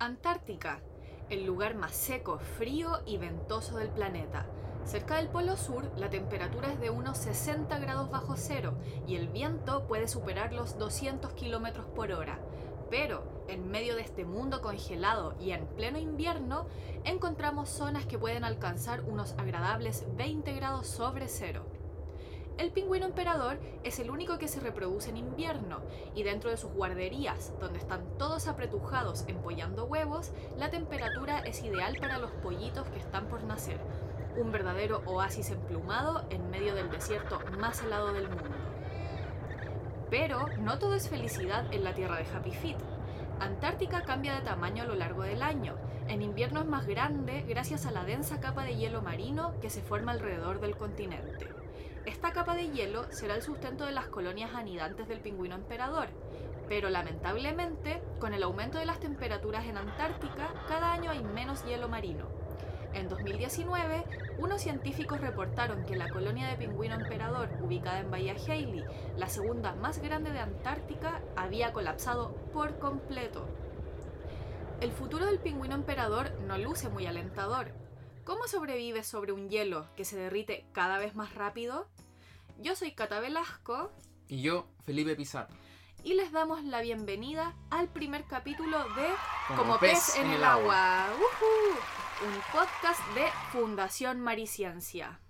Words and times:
Antártica, 0.00 0.80
el 1.28 1.44
lugar 1.44 1.74
más 1.74 1.90
seco, 1.90 2.38
frío 2.38 3.00
y 3.04 3.18
ventoso 3.18 3.78
del 3.78 3.88
planeta. 3.88 4.46
Cerca 4.84 5.16
del 5.16 5.28
Polo 5.28 5.56
Sur, 5.56 5.90
la 5.96 6.08
temperatura 6.08 6.72
es 6.72 6.78
de 6.78 6.90
unos 6.90 7.18
60 7.18 7.76
grados 7.80 8.08
bajo 8.08 8.36
cero 8.36 8.78
y 9.08 9.16
el 9.16 9.26
viento 9.26 9.88
puede 9.88 10.06
superar 10.06 10.52
los 10.52 10.78
200 10.78 11.32
kilómetros 11.32 11.86
por 11.86 12.12
hora. 12.12 12.38
Pero, 12.90 13.44
en 13.48 13.68
medio 13.68 13.96
de 13.96 14.02
este 14.02 14.24
mundo 14.24 14.62
congelado 14.62 15.34
y 15.40 15.50
en 15.50 15.66
pleno 15.66 15.98
invierno, 15.98 16.68
encontramos 17.02 17.68
zonas 17.68 18.06
que 18.06 18.20
pueden 18.20 18.44
alcanzar 18.44 19.02
unos 19.02 19.32
agradables 19.32 20.06
20 20.16 20.52
grados 20.52 20.86
sobre 20.86 21.26
cero. 21.26 21.66
El 22.58 22.72
pingüino 22.72 23.06
emperador 23.06 23.60
es 23.84 24.00
el 24.00 24.10
único 24.10 24.36
que 24.38 24.48
se 24.48 24.58
reproduce 24.58 25.10
en 25.10 25.16
invierno 25.16 25.78
y 26.16 26.24
dentro 26.24 26.50
de 26.50 26.56
sus 26.56 26.72
guarderías, 26.72 27.52
donde 27.60 27.78
están 27.78 28.02
todos 28.18 28.48
apretujados 28.48 29.24
empollando 29.28 29.84
huevos, 29.84 30.32
la 30.56 30.68
temperatura 30.68 31.38
es 31.38 31.62
ideal 31.62 31.96
para 32.00 32.18
los 32.18 32.32
pollitos 32.32 32.88
que 32.88 32.98
están 32.98 33.28
por 33.28 33.44
nacer. 33.44 33.78
Un 34.36 34.50
verdadero 34.50 35.02
oasis 35.06 35.50
emplumado 35.50 36.26
en 36.30 36.50
medio 36.50 36.74
del 36.74 36.90
desierto 36.90 37.38
más 37.60 37.80
helado 37.84 38.12
del 38.12 38.28
mundo. 38.28 38.50
Pero 40.10 40.48
no 40.58 40.80
todo 40.80 40.96
es 40.96 41.08
felicidad 41.08 41.72
en 41.72 41.84
la 41.84 41.94
tierra 41.94 42.16
de 42.16 42.26
Happy 42.26 42.50
Feet. 42.50 42.78
Antártica 43.38 44.02
cambia 44.02 44.34
de 44.34 44.40
tamaño 44.40 44.82
a 44.82 44.86
lo 44.86 44.96
largo 44.96 45.22
del 45.22 45.42
año. 45.42 45.76
En 46.08 46.22
invierno 46.22 46.58
es 46.58 46.66
más 46.66 46.88
grande 46.88 47.44
gracias 47.46 47.86
a 47.86 47.92
la 47.92 48.02
densa 48.02 48.40
capa 48.40 48.64
de 48.64 48.74
hielo 48.74 49.00
marino 49.00 49.54
que 49.60 49.70
se 49.70 49.80
forma 49.80 50.10
alrededor 50.10 50.58
del 50.58 50.76
continente. 50.76 51.57
Esta 52.06 52.32
capa 52.32 52.54
de 52.54 52.70
hielo 52.70 53.04
será 53.10 53.34
el 53.34 53.42
sustento 53.42 53.84
de 53.84 53.92
las 53.92 54.06
colonias 54.06 54.54
anidantes 54.54 55.08
del 55.08 55.20
pingüino 55.20 55.54
emperador, 55.54 56.08
pero 56.68 56.90
lamentablemente, 56.90 58.02
con 58.18 58.34
el 58.34 58.42
aumento 58.42 58.78
de 58.78 58.86
las 58.86 59.00
temperaturas 59.00 59.66
en 59.66 59.76
Antártica, 59.76 60.52
cada 60.68 60.92
año 60.92 61.10
hay 61.10 61.22
menos 61.22 61.64
hielo 61.64 61.88
marino. 61.88 62.26
En 62.94 63.08
2019, 63.08 64.04
unos 64.38 64.62
científicos 64.62 65.20
reportaron 65.20 65.84
que 65.84 65.96
la 65.96 66.08
colonia 66.08 66.48
de 66.48 66.56
pingüino 66.56 66.94
emperador, 66.94 67.50
ubicada 67.60 68.00
en 68.00 68.10
Bahía 68.10 68.34
Haley, 68.34 68.84
la 69.16 69.28
segunda 69.28 69.74
más 69.74 69.98
grande 70.00 70.32
de 70.32 70.40
Antártica, 70.40 71.20
había 71.36 71.72
colapsado 71.72 72.34
por 72.52 72.78
completo. 72.78 73.46
El 74.80 74.92
futuro 74.92 75.26
del 75.26 75.38
pingüino 75.38 75.74
emperador 75.74 76.32
no 76.46 76.56
luce 76.56 76.88
muy 76.88 77.06
alentador. 77.06 77.72
¿Cómo 78.28 78.46
sobrevive 78.46 79.04
sobre 79.04 79.32
un 79.32 79.48
hielo 79.48 79.86
que 79.96 80.04
se 80.04 80.18
derrite 80.18 80.66
cada 80.74 80.98
vez 80.98 81.14
más 81.14 81.34
rápido? 81.34 81.88
Yo 82.58 82.76
soy 82.76 82.92
Cata 82.92 83.20
Velasco. 83.20 83.90
Y 84.28 84.42
yo, 84.42 84.68
Felipe 84.84 85.16
Pizarro. 85.16 85.48
Y 86.04 86.12
les 86.12 86.30
damos 86.30 86.62
la 86.62 86.82
bienvenida 86.82 87.56
al 87.70 87.88
primer 87.88 88.24
capítulo 88.24 88.80
de 88.96 89.06
Como, 89.56 89.78
pez, 89.78 90.14
en 90.16 90.30
el 90.30 90.44
agua. 90.44 91.06
Un 92.20 92.42
podcast 92.52 93.00
de 93.14 93.24
Fundación 93.50 94.20
Mariciencia. 94.20 95.20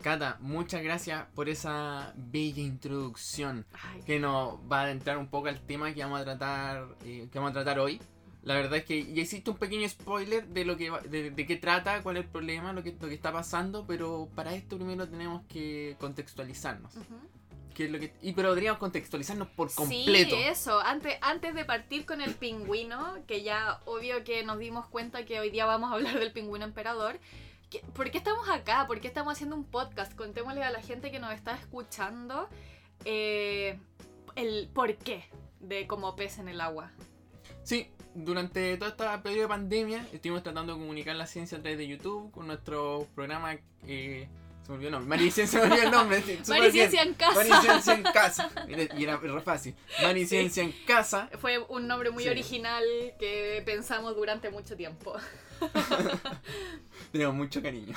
Cata, 0.00 0.36
muchas 0.38 0.84
gracias 0.84 1.26
por 1.34 1.48
esa 1.48 2.12
bella 2.14 2.62
introducción 2.62 3.66
que 4.06 4.20
nos 4.20 4.54
va 4.70 4.82
a 4.82 4.84
adentrar 4.84 5.18
un 5.18 5.26
poco 5.26 5.48
al 5.48 5.60
tema 5.66 5.92
que 5.92 6.04
vamos 6.04 6.20
a 6.20 6.24
tratar, 6.24 6.94
eh, 7.04 7.28
que 7.28 7.38
vamos 7.40 7.50
a 7.50 7.54
tratar 7.54 7.80
hoy. 7.80 8.00
La 8.42 8.54
verdad 8.54 8.78
es 8.78 8.84
que 8.84 9.12
ya 9.12 9.22
existe 9.22 9.50
un 9.50 9.58
pequeño 9.58 9.86
spoiler 9.88 10.46
de 10.46 10.64
lo 10.64 10.76
que 10.76 10.90
de, 10.90 11.46
qué 11.46 11.56
trata, 11.56 12.02
cuál 12.02 12.16
es 12.16 12.24
el 12.24 12.30
problema, 12.30 12.72
lo 12.72 12.82
que, 12.82 12.96
lo 12.98 13.08
que 13.08 13.14
está 13.14 13.32
pasando, 13.32 13.84
pero 13.86 14.28
para 14.34 14.54
esto 14.54 14.76
primero 14.76 15.06
tenemos 15.08 15.42
que 15.46 15.96
contextualizarnos. 16.00 16.94
lo 16.94 17.98
que, 17.98 18.14
y 18.22 18.32
pero 18.32 18.48
podríamos 18.50 18.78
contextualizarnos 18.78 19.48
por 19.48 19.72
completo. 19.74 20.36
Sí, 20.36 20.42
eso. 20.42 20.80
Antes, 20.80 21.18
antes 21.20 21.54
de 21.54 21.66
partir 21.66 22.06
con 22.06 22.22
el 22.22 22.34
pingüino, 22.34 23.18
que 23.26 23.42
ya 23.42 23.80
obvio 23.84 24.24
que 24.24 24.42
nos 24.42 24.58
dimos 24.58 24.86
cuenta 24.86 25.26
que 25.26 25.38
hoy 25.38 25.50
día 25.50 25.66
vamos 25.66 25.90
a 25.90 25.94
hablar 25.94 26.18
del 26.18 26.32
pingüino 26.32 26.64
emperador. 26.64 27.20
¿Por 27.94 28.10
qué 28.10 28.18
estamos 28.18 28.48
acá? 28.48 28.86
¿Por 28.86 29.00
qué 29.00 29.06
estamos 29.06 29.34
haciendo 29.34 29.54
un 29.54 29.64
podcast? 29.64 30.14
Contémosle 30.16 30.64
a 30.64 30.70
la 30.70 30.80
gente 30.80 31.10
que 31.10 31.20
nos 31.20 31.32
está 31.32 31.54
escuchando 31.54 32.48
eh, 33.04 33.78
el 34.34 34.68
por 34.72 34.96
qué 34.96 35.24
de 35.60 35.86
como 35.86 36.16
pez 36.16 36.38
en 36.38 36.48
el 36.48 36.60
agua. 36.60 36.90
Sí, 37.62 37.90
durante 38.14 38.76
toda 38.76 38.90
esta 38.90 39.22
periodo 39.22 39.42
de 39.42 39.48
pandemia 39.48 40.06
estuvimos 40.12 40.42
tratando 40.42 40.74
de 40.74 40.80
comunicar 40.80 41.16
la 41.16 41.26
ciencia 41.26 41.58
a 41.58 41.60
través 41.60 41.78
de 41.78 41.86
YouTube 41.86 42.30
con 42.30 42.46
nuestro 42.46 43.06
programa. 43.14 43.56
Eh, 43.86 44.28
se 44.62 44.72
me 44.72 44.74
olvidó 44.74 44.88
el 44.88 44.92
nombre. 44.92 45.08
Mariciencia, 45.08 45.60
se 45.60 45.66
me 45.66 45.72
olvidó 45.72 45.86
el 45.86 45.90
nombre. 45.90 46.22
Mariciencia 46.48 47.02
en 47.02 47.14
casa. 47.14 47.34
Mariciencia 47.34 47.94
en 47.94 48.02
casa. 48.02 48.50
Y 48.96 49.04
era 49.04 49.16
re 49.16 49.40
fácil. 49.40 49.74
Mariciencia 50.02 50.62
en 50.62 50.72
casa. 50.86 51.30
Fue 51.40 51.58
un 51.58 51.86
nombre 51.86 52.10
muy 52.10 52.28
original 52.28 52.84
que 53.18 53.62
pensamos 53.64 54.14
durante 54.16 54.50
mucho 54.50 54.76
tiempo. 54.76 55.14
Tenemos 57.12 57.34
mucho 57.34 57.62
cariño. 57.62 57.94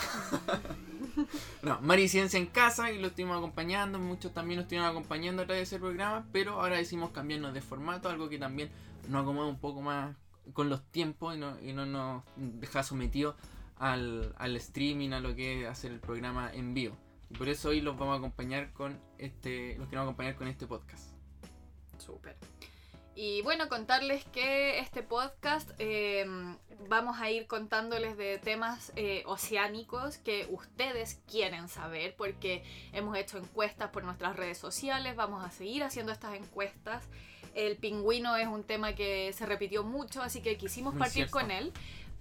no, 1.62 1.80
Mariciencia 1.82 2.38
en 2.38 2.48
casa 2.48 2.92
y 2.92 3.00
lo 3.00 3.08
estuvimos 3.08 3.38
acompañando. 3.38 4.00
Muchos 4.00 4.34
también 4.34 4.58
nos 4.58 4.64
estuvieron 4.64 4.90
acompañando 4.90 5.44
a 5.44 5.46
través 5.46 5.70
de 5.70 5.76
ese 5.76 5.80
programa. 5.80 6.26
Pero 6.32 6.62
ahora 6.62 6.78
decimos 6.78 7.12
cambiarnos 7.12 7.54
de 7.54 7.62
formato, 7.62 8.10
algo 8.10 8.30
que 8.30 8.38
también 8.38 8.70
nos 9.08 9.24
acomoda 9.24 9.48
un 9.48 9.60
poco 9.60 9.82
más 9.82 10.16
con 10.54 10.70
los 10.70 10.84
tiempos 10.92 11.36
y 11.36 11.40
no, 11.40 11.56
no 11.62 11.86
nos 11.86 12.24
deja 12.36 12.84
sometidos 12.84 13.36
al, 13.78 14.34
al, 14.38 14.56
streaming, 14.58 15.12
a 15.12 15.20
lo 15.20 15.36
que 15.36 15.62
es 15.62 15.68
hacer 15.68 15.92
el 15.92 16.00
programa 16.00 16.52
en 16.54 16.74
vivo. 16.74 16.96
Y 17.30 17.36
por 17.36 17.50
eso 17.50 17.70
hoy 17.70 17.82
los 17.82 17.98
vamos 17.98 18.16
a 18.16 18.18
acompañar 18.18 18.74
con 18.74 19.00
este, 19.18 19.76
los 19.78 19.88
queremos 19.88 20.08
acompañar 20.08 20.36
con 20.36 20.48
este 20.48 20.68
podcast. 20.68 21.12
Súper. 21.98 22.36
Y 23.16 23.44
bueno, 23.44 23.70
contarles 23.70 24.26
que 24.26 24.80
este 24.80 25.04
podcast 25.04 25.70
eh, 25.78 26.26
vamos 26.90 27.20
a 27.20 27.30
ir 27.30 27.46
contándoles 27.46 28.18
de 28.18 28.40
temas 28.40 28.92
eh, 28.96 29.24
oceánicos 29.28 30.18
que 30.18 30.48
ustedes 30.50 31.22
quieren 31.30 31.68
saber 31.68 32.16
porque 32.16 32.64
hemos 32.92 33.16
hecho 33.16 33.38
encuestas 33.38 33.92
por 33.92 34.04
nuestras 34.04 34.36
redes 34.36 34.58
sociales, 34.58 35.16
vamos 35.16 35.46
a 35.46 35.52
seguir 35.52 35.84
haciendo 35.84 36.12
estas 36.12 36.36
encuestas. 36.36 37.08
El 37.54 37.78
pingüino 37.78 38.36
es 38.36 38.48
un 38.48 38.64
tema 38.64 38.94
que 38.94 39.32
se 39.34 39.46
repitió 39.46 39.84
mucho, 39.84 40.22
así 40.22 40.42
que 40.42 40.58
quisimos 40.58 40.96
partir 40.96 41.30
con 41.30 41.52
él. 41.52 41.72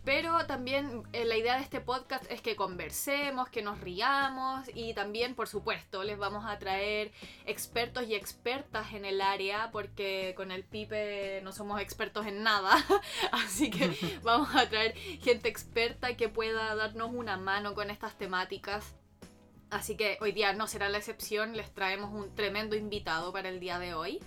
Pero 0.04 0.47
también 0.47 1.04
eh, 1.12 1.25
la 1.25 1.37
idea 1.37 1.56
de 1.56 1.62
este 1.62 1.81
podcast 1.81 2.25
es 2.28 2.41
que 2.41 2.56
conversemos, 2.56 3.48
que 3.48 3.62
nos 3.62 3.81
riamos 3.81 4.69
y 4.75 4.94
también, 4.94 5.37
por 5.37 5.47
supuesto, 5.47 6.03
les 6.03 6.19
vamos 6.19 6.44
a 6.44 6.59
traer 6.59 7.12
expertos 7.47 8.09
y 8.09 8.16
expertas 8.16 8.94
en 8.94 9.04
el 9.04 9.21
área 9.21 9.71
porque 9.71 10.34
con 10.37 10.50
el 10.50 10.65
Pipe 10.65 11.41
no 11.44 11.53
somos 11.53 11.81
expertos 11.81 12.26
en 12.26 12.42
nada. 12.42 12.84
Así 13.32 13.71
que 13.71 13.97
vamos 14.25 14.48
a 14.56 14.69
traer 14.69 14.97
gente 14.97 15.48
experta 15.48 16.16
que 16.16 16.28
pueda 16.28 16.75
darnos 16.75 17.12
una 17.15 17.37
mano 17.37 17.75
con 17.75 17.88
estas 17.88 18.19
temáticas. 18.19 18.97
Así 19.71 19.97
que 19.97 20.19
hoy 20.21 20.32
día 20.32 20.53
no 20.53 20.66
será 20.66 20.88
la 20.88 20.98
excepción, 20.98 21.56
les 21.56 21.72
traemos 21.72 22.12
un 22.12 22.34
tremendo 22.34 22.75
invitado 22.75 23.32
para 23.32 23.48
el 23.48 23.60
día 23.60 23.78
de 23.78 23.94
hoy. 23.94 24.21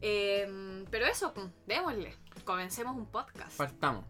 Em, 0.00 0.84
pero 0.90 1.06
eso, 1.06 1.32
démosle. 1.66 2.14
Comencemos 2.44 2.96
un 2.96 3.06
podcast. 3.06 3.56
Partamos. 3.56 4.04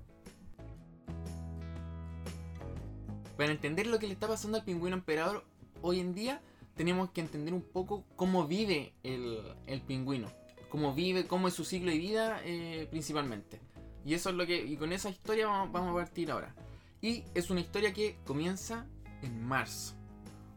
Para 3.36 3.52
entender 3.52 3.86
lo 3.86 3.98
que 3.98 4.06
le 4.06 4.14
está 4.14 4.26
pasando 4.26 4.58
al 4.58 4.64
pingüino 4.64 4.96
emperador 4.96 5.44
hoy 5.82 6.00
en 6.00 6.14
día, 6.14 6.40
tenemos 6.74 7.10
que 7.10 7.20
entender 7.20 7.52
un 7.54 7.62
poco 7.62 8.04
cómo 8.16 8.46
vive 8.46 8.94
el, 9.02 9.82
pingüino. 9.86 10.28
Cómo 10.70 10.94
vive, 10.94 11.26
cómo 11.26 11.48
es 11.48 11.54
su 11.54 11.64
ciclo 11.64 11.90
de 11.90 11.98
vida 11.98 12.40
eh, 12.44 12.88
principalmente. 12.90 13.60
Y 14.04 14.14
eso 14.14 14.30
es 14.30 14.36
lo 14.36 14.46
que. 14.46 14.64
Y 14.64 14.76
con 14.76 14.92
esa 14.92 15.10
historia 15.10 15.46
vamos, 15.46 15.72
vamos 15.72 15.90
a 15.90 16.04
partir 16.04 16.30
ahora. 16.30 16.54
Y 17.00 17.24
es 17.34 17.50
una 17.50 17.60
historia 17.60 17.92
que 17.92 18.18
comienza 18.24 18.86
en 19.22 19.44
marzo. 19.44 19.94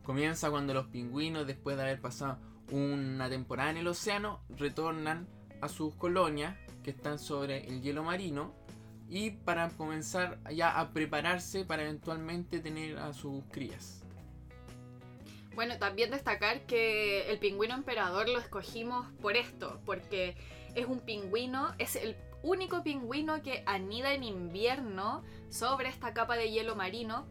Comienza 0.04 0.50
cuando 0.50 0.74
los 0.74 0.88
pingüinos, 0.88 1.46
después 1.46 1.76
de 1.78 1.84
haber 1.84 2.02
pasado 2.02 2.40
una 2.72 3.30
temporada 3.30 3.72
en 3.72 3.78
el 3.78 3.88
océano, 3.88 4.44
retornan 4.50 5.28
a 5.62 5.70
sus 5.70 5.96
colonias 5.96 6.56
que 6.84 6.92
están 6.92 7.20
sobre 7.20 7.68
el 7.68 7.82
hielo 7.82 8.04
marino 8.04 8.54
y 9.10 9.32
para 9.32 9.70
comenzar 9.70 10.40
ya 10.52 10.80
a 10.80 10.92
prepararse 10.92 11.66
para 11.66 11.84
eventualmente 11.84 12.60
tener 12.60 12.98
a 13.00 13.14
sus 13.14 13.44
crías. 13.52 14.04
Bueno, 15.56 15.78
también 15.78 16.12
destacar 16.12 16.66
que 16.68 17.30
el 17.32 17.40
pingüino 17.40 17.74
emperador 17.74 18.30
lo 18.30 18.40
escogimos 18.40 19.08
por 19.22 19.36
esto, 19.36 19.82
porque 19.86 20.38
es 20.76 20.86
un 20.86 21.00
pingüino, 21.00 21.74
es 21.80 21.96
el 21.96 22.16
único 22.44 22.84
pingüino 22.84 23.42
que 23.42 23.64
anida 23.66 24.14
en 24.14 24.24
invierno 24.24 25.24
sobre 25.50 25.90
esta 25.90 26.14
capa 26.14 26.38
de 26.38 26.52
hielo 26.52 26.76
marino 26.76 27.28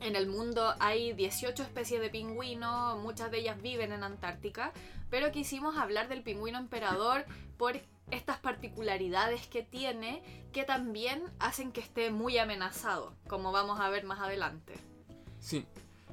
en 0.00 0.16
el 0.16 0.26
mundo 0.26 0.74
hay 0.78 1.12
18 1.12 1.62
especies 1.62 2.00
de 2.00 2.10
pingüino, 2.10 2.96
muchas 2.98 3.30
de 3.30 3.38
ellas 3.38 3.60
viven 3.60 3.92
en 3.92 4.02
Antártica, 4.02 4.72
pero 5.10 5.32
quisimos 5.32 5.76
hablar 5.76 6.08
del 6.08 6.22
pingüino 6.22 6.58
emperador 6.58 7.24
por 7.56 7.80
estas 8.10 8.38
particularidades 8.38 9.46
que 9.48 9.62
tiene 9.62 10.22
que 10.52 10.64
también 10.64 11.22
hacen 11.38 11.72
que 11.72 11.80
esté 11.80 12.10
muy 12.10 12.38
amenazado, 12.38 13.14
como 13.28 13.52
vamos 13.52 13.80
a 13.80 13.88
ver 13.88 14.04
más 14.04 14.20
adelante. 14.20 14.74
Sí. 15.40 15.66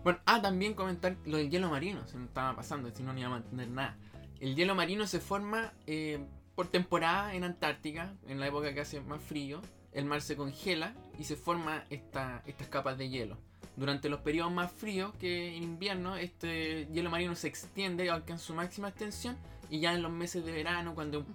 Bueno, 0.03 0.19
ah, 0.25 0.41
también 0.41 0.73
comentar 0.73 1.15
lo 1.25 1.37
del 1.37 1.49
hielo 1.49 1.69
marino, 1.69 2.05
se 2.07 2.17
me 2.17 2.25
estaba 2.25 2.55
pasando, 2.55 2.91
si 2.91 3.03
no, 3.03 3.13
ni 3.13 3.21
iba 3.21 3.33
a 3.33 3.37
entender 3.37 3.69
nada. 3.69 3.97
El 4.39 4.55
hielo 4.55 4.75
marino 4.75 5.07
se 5.07 5.21
forma 5.21 5.73
eh, 5.87 6.25
por 6.55 6.67
temporada 6.67 7.33
en 7.33 7.45
Antártica, 7.45 8.13
en 8.27 8.39
la 8.39 8.47
época 8.47 8.73
que 8.73 8.81
hace 8.81 8.99
más 8.99 9.21
frío, 9.21 9.61
el 9.93 10.05
mar 10.05 10.21
se 10.21 10.35
congela 10.35 10.93
y 11.17 11.23
se 11.23 11.37
forman 11.37 11.83
esta, 11.89 12.43
estas 12.45 12.67
capas 12.67 12.97
de 12.97 13.09
hielo. 13.09 13.37
Durante 13.75 14.07
los 14.09 14.21
periodos 14.21 14.51
más 14.51 14.71
fríos 14.71 15.13
que 15.15 15.55
en 15.55 15.63
invierno, 15.63 16.15
este 16.15 16.87
hielo 16.93 17.09
marino 17.09 17.35
se 17.35 17.47
extiende, 17.47 18.09
alcanza 18.09 18.45
su 18.45 18.53
máxima 18.53 18.89
extensión 18.89 19.37
y 19.69 19.79
ya 19.79 19.93
en 19.93 20.01
los 20.01 20.11
meses 20.11 20.45
de 20.45 20.51
verano, 20.51 20.93
cuando 20.93 21.21
es 21.21 21.25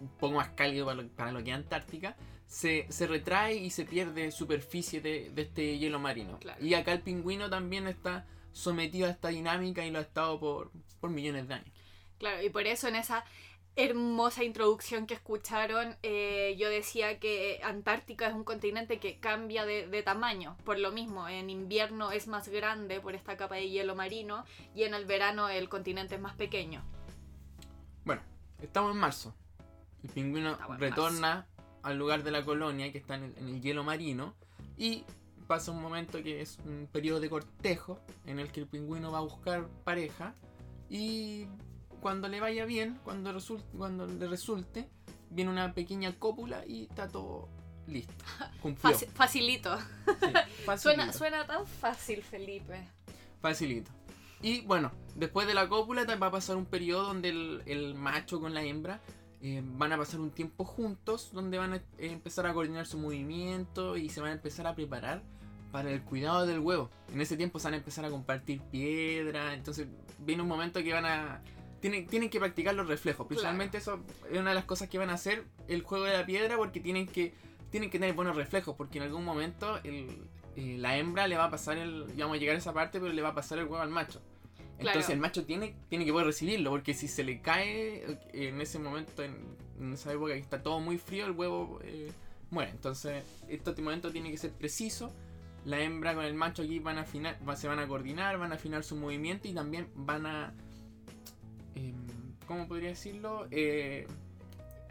un 0.00 0.08
poco 0.18 0.36
más 0.36 0.50
cálido 0.50 0.86
para 0.86 1.02
lo, 1.02 1.08
para 1.08 1.32
lo 1.32 1.42
que 1.42 1.50
es 1.50 1.56
Antártica, 1.56 2.16
se, 2.46 2.86
se 2.88 3.06
retrae 3.06 3.56
y 3.56 3.70
se 3.70 3.84
pierde 3.84 4.30
superficie 4.30 5.00
de, 5.00 5.30
de 5.30 5.42
este 5.42 5.78
hielo 5.78 5.98
marino. 5.98 6.38
Claro. 6.38 6.64
Y 6.64 6.74
acá 6.74 6.92
el 6.92 7.00
pingüino 7.00 7.50
también 7.50 7.88
está 7.88 8.26
sometido 8.52 9.06
a 9.06 9.10
esta 9.10 9.28
dinámica 9.28 9.84
y 9.84 9.90
lo 9.90 9.98
ha 9.98 10.02
estado 10.02 10.38
por, 10.38 10.70
por 11.00 11.10
millones 11.10 11.48
de 11.48 11.54
años. 11.54 11.72
Claro, 12.18 12.42
y 12.42 12.50
por 12.50 12.66
eso 12.66 12.88
en 12.88 12.96
esa 12.96 13.24
hermosa 13.78 14.42
introducción 14.42 15.06
que 15.06 15.14
escucharon, 15.14 15.96
eh, 16.02 16.56
yo 16.58 16.68
decía 16.68 17.20
que 17.20 17.60
Antártica 17.62 18.26
es 18.26 18.34
un 18.34 18.42
continente 18.42 18.98
que 18.98 19.20
cambia 19.20 19.64
de, 19.64 19.86
de 19.86 20.02
tamaño. 20.02 20.56
Por 20.64 20.80
lo 20.80 20.90
mismo, 20.90 21.28
en 21.28 21.48
invierno 21.48 22.10
es 22.10 22.26
más 22.26 22.48
grande 22.48 23.00
por 23.00 23.14
esta 23.14 23.36
capa 23.36 23.54
de 23.54 23.70
hielo 23.70 23.94
marino 23.94 24.44
y 24.74 24.82
en 24.82 24.94
el 24.94 25.06
verano 25.06 25.48
el 25.48 25.68
continente 25.68 26.16
es 26.16 26.20
más 26.20 26.34
pequeño. 26.34 26.82
Bueno, 28.04 28.20
estamos 28.60 28.92
en 28.92 28.98
marzo. 28.98 29.32
El 30.02 30.10
pingüino 30.10 30.58
retorna 30.76 31.46
al 31.84 31.96
lugar 31.96 32.24
de 32.24 32.32
la 32.32 32.44
colonia 32.44 32.90
que 32.90 32.98
está 32.98 33.14
en 33.14 33.22
el, 33.22 33.38
en 33.38 33.48
el 33.48 33.62
hielo 33.62 33.84
marino 33.84 34.34
y 34.76 35.04
pasa 35.46 35.70
un 35.70 35.80
momento 35.80 36.20
que 36.20 36.40
es 36.40 36.58
un 36.64 36.88
periodo 36.90 37.20
de 37.20 37.30
cortejo 37.30 38.00
en 38.26 38.40
el 38.40 38.50
que 38.50 38.58
el 38.58 38.66
pingüino 38.66 39.12
va 39.12 39.18
a 39.18 39.22
buscar 39.22 39.68
pareja 39.84 40.34
y 40.90 41.46
cuando 42.00 42.28
le 42.28 42.40
vaya 42.40 42.64
bien, 42.64 42.98
cuando, 43.04 43.32
result- 43.32 43.64
cuando 43.76 44.06
le 44.06 44.26
resulte, 44.28 44.88
viene 45.30 45.50
una 45.50 45.74
pequeña 45.74 46.18
cópula 46.18 46.64
y 46.66 46.84
está 46.84 47.08
todo 47.08 47.48
listo. 47.86 48.12
Cumplió. 48.62 48.90
Faci- 48.94 49.08
facilito. 49.08 49.76
Sí, 49.78 49.84
facilito. 50.64 50.78
Suena, 50.78 51.12
suena 51.12 51.46
tan 51.46 51.66
fácil, 51.66 52.22
Felipe. 52.22 52.88
Facilito. 53.40 53.90
Y 54.40 54.60
bueno, 54.62 54.92
después 55.16 55.46
de 55.46 55.54
la 55.54 55.68
cópula 55.68 56.04
va 56.16 56.26
a 56.28 56.30
pasar 56.30 56.56
un 56.56 56.66
periodo 56.66 57.04
donde 57.08 57.30
el, 57.30 57.62
el 57.66 57.94
macho 57.94 58.40
con 58.40 58.54
la 58.54 58.62
hembra 58.62 59.00
eh, 59.40 59.62
van 59.64 59.92
a 59.92 59.96
pasar 59.98 60.20
un 60.20 60.30
tiempo 60.30 60.64
juntos, 60.64 61.30
donde 61.32 61.58
van 61.58 61.72
a 61.72 61.76
eh, 61.76 61.82
empezar 61.98 62.46
a 62.46 62.52
coordinar 62.54 62.86
su 62.86 62.98
movimiento 62.98 63.96
y 63.96 64.08
se 64.10 64.20
van 64.20 64.30
a 64.30 64.34
empezar 64.34 64.66
a 64.66 64.74
preparar 64.76 65.22
para 65.72 65.90
el 65.90 66.02
cuidado 66.02 66.46
del 66.46 66.60
huevo. 66.60 66.88
En 67.12 67.20
ese 67.20 67.36
tiempo 67.36 67.58
se 67.58 67.64
van 67.66 67.74
a 67.74 67.76
empezar 67.78 68.04
a 68.04 68.10
compartir 68.10 68.60
piedra, 68.62 69.54
entonces 69.54 69.86
viene 70.20 70.42
un 70.42 70.48
momento 70.48 70.82
que 70.82 70.92
van 70.92 71.04
a... 71.04 71.42
Tienen, 71.80 72.06
tienen 72.08 72.28
que 72.28 72.38
practicar 72.40 72.74
los 72.74 72.88
reflejos, 72.88 73.26
principalmente 73.26 73.78
eso 73.78 74.00
es 74.32 74.38
una 74.38 74.50
de 74.50 74.54
las 74.56 74.64
cosas 74.64 74.88
que 74.88 74.98
van 74.98 75.10
a 75.10 75.14
hacer 75.14 75.44
el 75.68 75.82
juego 75.82 76.04
de 76.06 76.12
la 76.14 76.26
piedra 76.26 76.56
porque 76.56 76.80
tienen 76.80 77.06
que, 77.06 77.32
tienen 77.70 77.88
que 77.90 77.98
tener 78.00 78.14
buenos 78.14 78.34
reflejos, 78.34 78.74
porque 78.76 78.98
en 78.98 79.04
algún 79.04 79.24
momento 79.24 79.78
el, 79.84 80.08
eh, 80.56 80.76
la 80.78 80.96
hembra 80.98 81.28
le 81.28 81.36
va 81.36 81.44
a 81.44 81.50
pasar 81.50 81.78
el. 81.78 82.04
Vamos 82.16 82.36
a 82.36 82.40
llegar 82.40 82.56
a 82.56 82.58
esa 82.58 82.72
parte, 82.72 82.98
pero 82.98 83.12
le 83.12 83.22
va 83.22 83.28
a 83.28 83.34
pasar 83.34 83.58
el 83.58 83.64
huevo 83.66 83.78
al 83.78 83.90
macho. 83.90 84.20
Entonces 84.78 85.06
Claro. 85.06 85.12
el 85.14 85.20
macho 85.20 85.44
tiene, 85.44 85.74
tiene 85.88 86.04
que 86.04 86.12
poder 86.12 86.26
recibirlo, 86.28 86.70
porque 86.70 86.94
si 86.94 87.06
se 87.08 87.22
le 87.24 87.40
cae 87.40 88.04
eh, 88.10 88.18
en 88.48 88.60
ese 88.60 88.78
momento, 88.78 89.22
en, 89.22 89.36
en 89.80 89.92
esa 89.92 90.12
época 90.12 90.32
que 90.34 90.38
está 90.40 90.62
todo 90.62 90.80
muy 90.80 90.98
frío, 90.98 91.26
el 91.26 91.32
huevo 91.32 91.78
eh, 91.84 92.10
muere. 92.50 92.70
Entonces 92.72 93.22
este 93.48 93.82
momento 93.82 94.10
tiene 94.10 94.30
que 94.32 94.36
ser 94.38 94.52
preciso. 94.52 95.12
La 95.64 95.80
hembra 95.80 96.14
con 96.14 96.24
el 96.24 96.34
macho 96.34 96.62
aquí 96.62 96.78
van 96.78 96.98
a 96.98 97.02
afinar, 97.02 97.38
va- 97.46 97.56
se 97.56 97.66
van 97.68 97.78
a 97.80 97.86
coordinar, 97.88 98.38
van 98.38 98.52
a 98.52 98.54
afinar 98.54 98.82
su 98.84 98.96
movimiento 98.96 99.46
y 99.48 99.52
también 99.52 99.88
van 99.94 100.26
a. 100.26 100.54
¿Cómo 102.48 102.66
podría 102.66 102.88
decirlo? 102.88 103.46
Eh, 103.50 104.06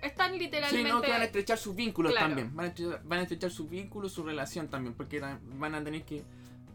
Están 0.02 0.34
Sí, 0.34 0.40
literalmente... 0.40 0.90
no, 0.90 1.02
que 1.02 1.10
van 1.10 1.22
a 1.22 1.26
estrechar 1.26 1.58
sus 1.58 1.76
vínculos 1.76 2.12
Claro. 2.12 2.28
también. 2.28 2.56
Van 2.56 2.66
a, 2.66 2.70
estrechar, 2.70 3.02
van 3.04 3.20
a 3.20 3.22
estrechar 3.24 3.52
sus 3.52 3.68
vínculos, 3.70 4.14
su 4.14 4.24
relación 4.24 4.68
también, 4.68 4.94
porque 4.94 5.20
van 5.20 5.76
a 5.76 5.84
tener 5.84 6.04
que 6.04 6.24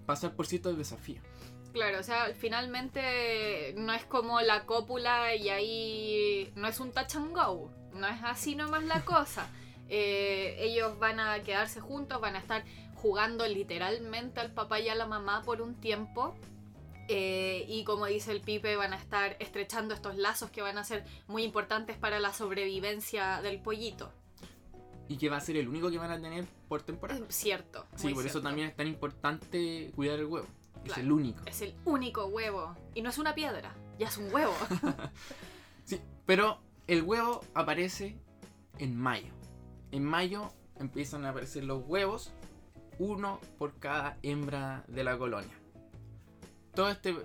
pasar 0.05 0.35
por 0.35 0.47
ciertos 0.47 0.77
desafíos. 0.77 1.25
Claro, 1.73 2.01
o 2.01 2.03
sea, 2.03 2.27
finalmente 2.37 3.73
no 3.79 3.95
es 3.95 4.05
como 4.05 4.41
la 4.43 4.67
cópula 4.67 5.35
y 5.35 5.49
ahí 5.49 6.53
no 6.55 6.69
es 6.69 6.81
un 6.81 6.93
touch 6.93 7.17
and 7.17 7.35
go, 7.35 7.71
no 7.95 8.07
es 8.07 8.23
así 8.23 8.55
nomás 8.55 8.85
la 8.85 9.05
cosa. 9.05 9.47
Eh, 9.95 10.57
ellos 10.61 10.99
van 10.99 11.21
a 11.21 11.43
quedarse 11.43 11.79
juntos, 11.81 12.19
van 12.19 12.35
a 12.35 12.39
estar 12.39 12.65
jugando 12.95 13.47
literalmente 13.47 14.41
al 14.41 14.51
papá 14.51 14.81
y 14.81 14.89
a 14.89 14.95
la 14.95 15.05
mamá 15.05 15.43
por 15.43 15.61
un 15.61 15.75
tiempo. 15.75 16.35
Eh, 17.09 17.65
y 17.69 17.85
como 17.85 18.07
dice 18.07 18.33
el 18.33 18.41
Pipe, 18.41 18.77
van 18.77 18.93
a 18.93 18.97
estar 18.97 19.37
estrechando 19.41 19.95
estos 19.95 20.17
lazos 20.17 20.51
que 20.51 20.63
van 20.63 20.79
a 20.79 20.85
ser 20.85 21.05
muy 21.27 21.43
importantes 21.43 21.97
para 21.97 22.21
la 22.21 22.33
sobrevivencia 22.33 23.43
del 23.43 23.61
pollito. 23.61 24.13
Y 25.09 25.17
que 25.17 25.29
va 25.29 25.37
a 25.37 25.41
ser 25.41 25.57
el 25.57 25.69
único 25.69 25.91
que 25.91 25.99
van 25.99 26.11
a 26.11 26.21
tener 26.21 26.45
por 26.69 26.83
temporada. 26.83 27.21
Cierto. 27.29 27.87
Sí, 27.97 28.15
por 28.15 28.27
eso 28.27 28.41
también 28.41 28.69
es 28.69 28.77
tan 28.77 28.87
importante 28.87 29.93
cuidar 29.95 30.19
el 30.21 30.27
huevo. 30.27 30.47
Es 30.85 30.97
el 30.99 31.13
único. 31.13 31.43
Es 31.47 31.61
el 31.61 31.75
único 31.85 32.27
huevo. 32.27 32.75
Y 32.95 33.03
no 33.03 33.11
es 33.11 33.19
una 33.19 33.35
piedra, 33.35 33.75
ya 33.99 34.09
es 34.09 34.17
un 34.17 34.33
huevo. 34.33 34.55
Sí, 35.85 36.01
pero 36.27 36.61
el 36.87 37.03
huevo 37.03 37.41
aparece 37.55 38.17
en 38.79 38.97
mayo. 38.97 39.33
En 39.91 40.05
mayo 40.05 40.53
empiezan 40.79 41.25
a 41.25 41.31
aparecer 41.31 41.65
los 41.65 41.83
huevos, 41.85 42.33
uno 43.01 43.41
por 43.59 43.79
cada 43.81 44.17
hembra 44.23 44.85
de 44.87 45.03
la 45.03 45.19
colonia. 45.19 45.62
Todo 46.75 46.89
este. 46.91 47.17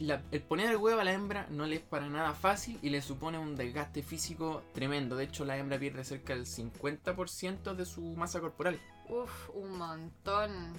la- 0.00 0.22
el 0.32 0.42
poner 0.42 0.70
el 0.70 0.76
huevo 0.76 1.00
a 1.00 1.04
la 1.04 1.12
hembra 1.12 1.46
no 1.50 1.66
le 1.66 1.76
es 1.76 1.82
para 1.82 2.08
nada 2.08 2.32
fácil 2.34 2.78
y 2.82 2.90
le 2.90 3.00
supone 3.00 3.38
un 3.38 3.54
desgaste 3.54 4.02
físico 4.02 4.64
tremendo. 4.74 5.14
De 5.14 5.24
hecho, 5.24 5.44
la 5.44 5.56
hembra 5.56 5.78
pierde 5.78 6.02
cerca 6.04 6.34
del 6.34 6.46
50% 6.46 7.74
de 7.76 7.84
su 7.86 8.00
masa 8.16 8.40
corporal. 8.40 8.80
Uf, 9.08 9.50
un 9.50 9.78
montón. 9.78 10.72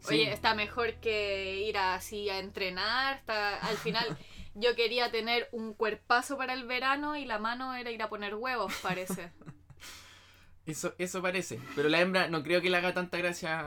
Sí. 0.00 0.14
Oye, 0.14 0.32
está 0.32 0.54
mejor 0.54 0.94
que 1.00 1.62
ir 1.62 1.78
así 1.78 2.28
a 2.28 2.38
entrenar. 2.40 3.16
Está, 3.16 3.56
al 3.56 3.76
final, 3.78 4.04
yo 4.54 4.76
quería 4.76 5.10
tener 5.10 5.48
un 5.52 5.72
cuerpazo 5.72 6.36
para 6.36 6.52
el 6.52 6.66
verano 6.66 7.16
y 7.16 7.24
la 7.24 7.38
mano 7.38 7.74
era 7.74 7.90
ir 7.90 8.02
a 8.02 8.08
poner 8.10 8.34
huevos, 8.34 8.74
parece. 8.82 9.32
Eso, 10.66 10.92
eso 10.98 11.22
parece. 11.22 11.58
Pero 11.74 11.88
la 11.88 11.98
hembra 12.00 12.28
no 12.28 12.42
creo 12.42 12.60
que 12.60 12.68
le 12.68 12.76
haga 12.76 12.92
tanta 12.92 13.16
gracia. 13.16 13.62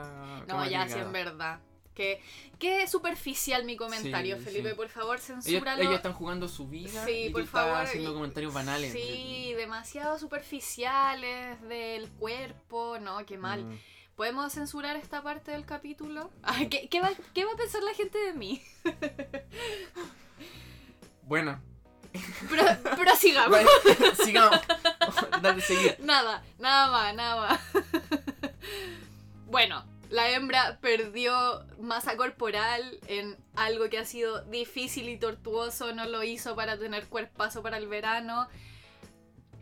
No, 0.46 0.54
como 0.54 0.64
ya, 0.66 0.88
sí, 0.88 1.00
en 1.00 1.10
verdad. 1.10 1.58
Que, 1.94 2.22
qué 2.58 2.88
superficial 2.88 3.64
mi 3.64 3.76
comentario, 3.76 4.38
Sí, 4.38 4.44
Felipe. 4.44 4.70
sí. 4.70 4.74
Por 4.76 4.88
favor, 4.88 5.16
Ellos, 5.16 5.26
censúralo. 5.44 5.82
ellos 5.82 5.94
están 5.96 6.14
jugando 6.14 6.48
su 6.48 6.66
vida 6.68 7.04
Sí, 7.04 7.12
y 7.12 7.26
tú 7.26 7.32
por 7.32 7.42
estás 7.42 7.62
favor, 7.66 7.82
haciendo 7.82 8.10
y- 8.10 8.14
comentarios 8.14 8.54
banales. 8.54 8.92
Sí, 8.92 9.52
demasiado 9.56 10.18
superficiales 10.18 11.60
del 11.68 12.08
cuerpo. 12.12 12.98
No, 12.98 13.24
qué 13.26 13.36
mal. 13.36 13.64
Mm. 13.64 13.78
¿Podemos 14.16 14.52
censurar 14.52 14.96
esta 14.96 15.22
parte 15.22 15.50
del 15.50 15.64
capítulo? 15.66 16.30
Ay, 16.42 16.68
¿qué, 16.68 16.88
qué 16.88 17.00
va, 17.00 17.10
qué 17.34 17.44
va 17.44 17.52
a 17.52 17.56
pensar 17.56 17.82
la 17.82 17.92
gente 17.94 18.18
de 18.18 18.32
mí? 18.34 18.62
Bueno, 21.24 21.60
Pero, 22.50 22.64
pero 22.96 23.16
sigamos. 23.16 23.48
bueno, 23.50 23.70
sigamos. 24.24 24.58
Dale 25.40 25.62
seguir. 25.62 25.96
Nada, 26.00 26.42
nada 26.58 26.90
más, 26.90 27.14
nada 27.14 27.40
más. 27.40 27.60
bueno, 29.46 29.84
la 30.12 30.30
hembra 30.30 30.78
perdió 30.82 31.32
masa 31.80 32.18
corporal 32.18 32.98
en 33.06 33.34
algo 33.54 33.88
que 33.88 33.96
ha 33.98 34.04
sido 34.04 34.44
difícil 34.44 35.08
y 35.08 35.16
tortuoso, 35.16 35.94
no 35.94 36.06
lo 36.06 36.22
hizo 36.22 36.54
para 36.54 36.78
tener 36.78 37.06
cuerpazo 37.06 37.62
para 37.62 37.78
el 37.78 37.88
verano. 37.88 38.46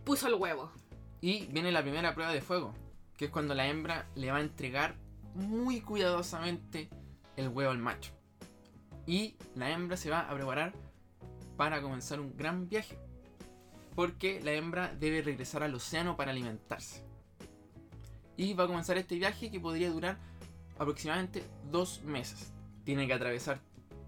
Puso 0.04 0.26
el 0.26 0.34
huevo. 0.34 0.72
Y 1.20 1.46
viene 1.46 1.70
la 1.70 1.82
primera 1.82 2.14
prueba 2.14 2.32
de 2.32 2.40
fuego, 2.40 2.74
que 3.16 3.26
es 3.26 3.30
cuando 3.30 3.54
la 3.54 3.68
hembra 3.68 4.08
le 4.16 4.32
va 4.32 4.38
a 4.38 4.40
entregar 4.40 4.96
muy 5.34 5.82
cuidadosamente 5.82 6.90
el 7.36 7.48
huevo 7.48 7.70
al 7.70 7.78
macho. 7.78 8.10
Y 9.06 9.36
la 9.54 9.70
hembra 9.70 9.96
se 9.96 10.10
va 10.10 10.22
a 10.22 10.34
preparar 10.34 10.72
para 11.56 11.80
comenzar 11.80 12.18
un 12.18 12.36
gran 12.36 12.68
viaje. 12.68 12.98
Porque 13.94 14.40
la 14.42 14.52
hembra 14.52 14.92
debe 14.98 15.22
regresar 15.22 15.62
al 15.62 15.76
océano 15.76 16.16
para 16.16 16.32
alimentarse. 16.32 17.04
Y 18.36 18.54
va 18.54 18.64
a 18.64 18.66
comenzar 18.66 18.98
este 18.98 19.14
viaje 19.14 19.48
que 19.48 19.60
podría 19.60 19.90
durar 19.90 20.18
aproximadamente 20.80 21.44
dos 21.70 22.02
meses. 22.02 22.52
Tiene 22.84 23.06
que 23.06 23.12
atravesar 23.12 23.60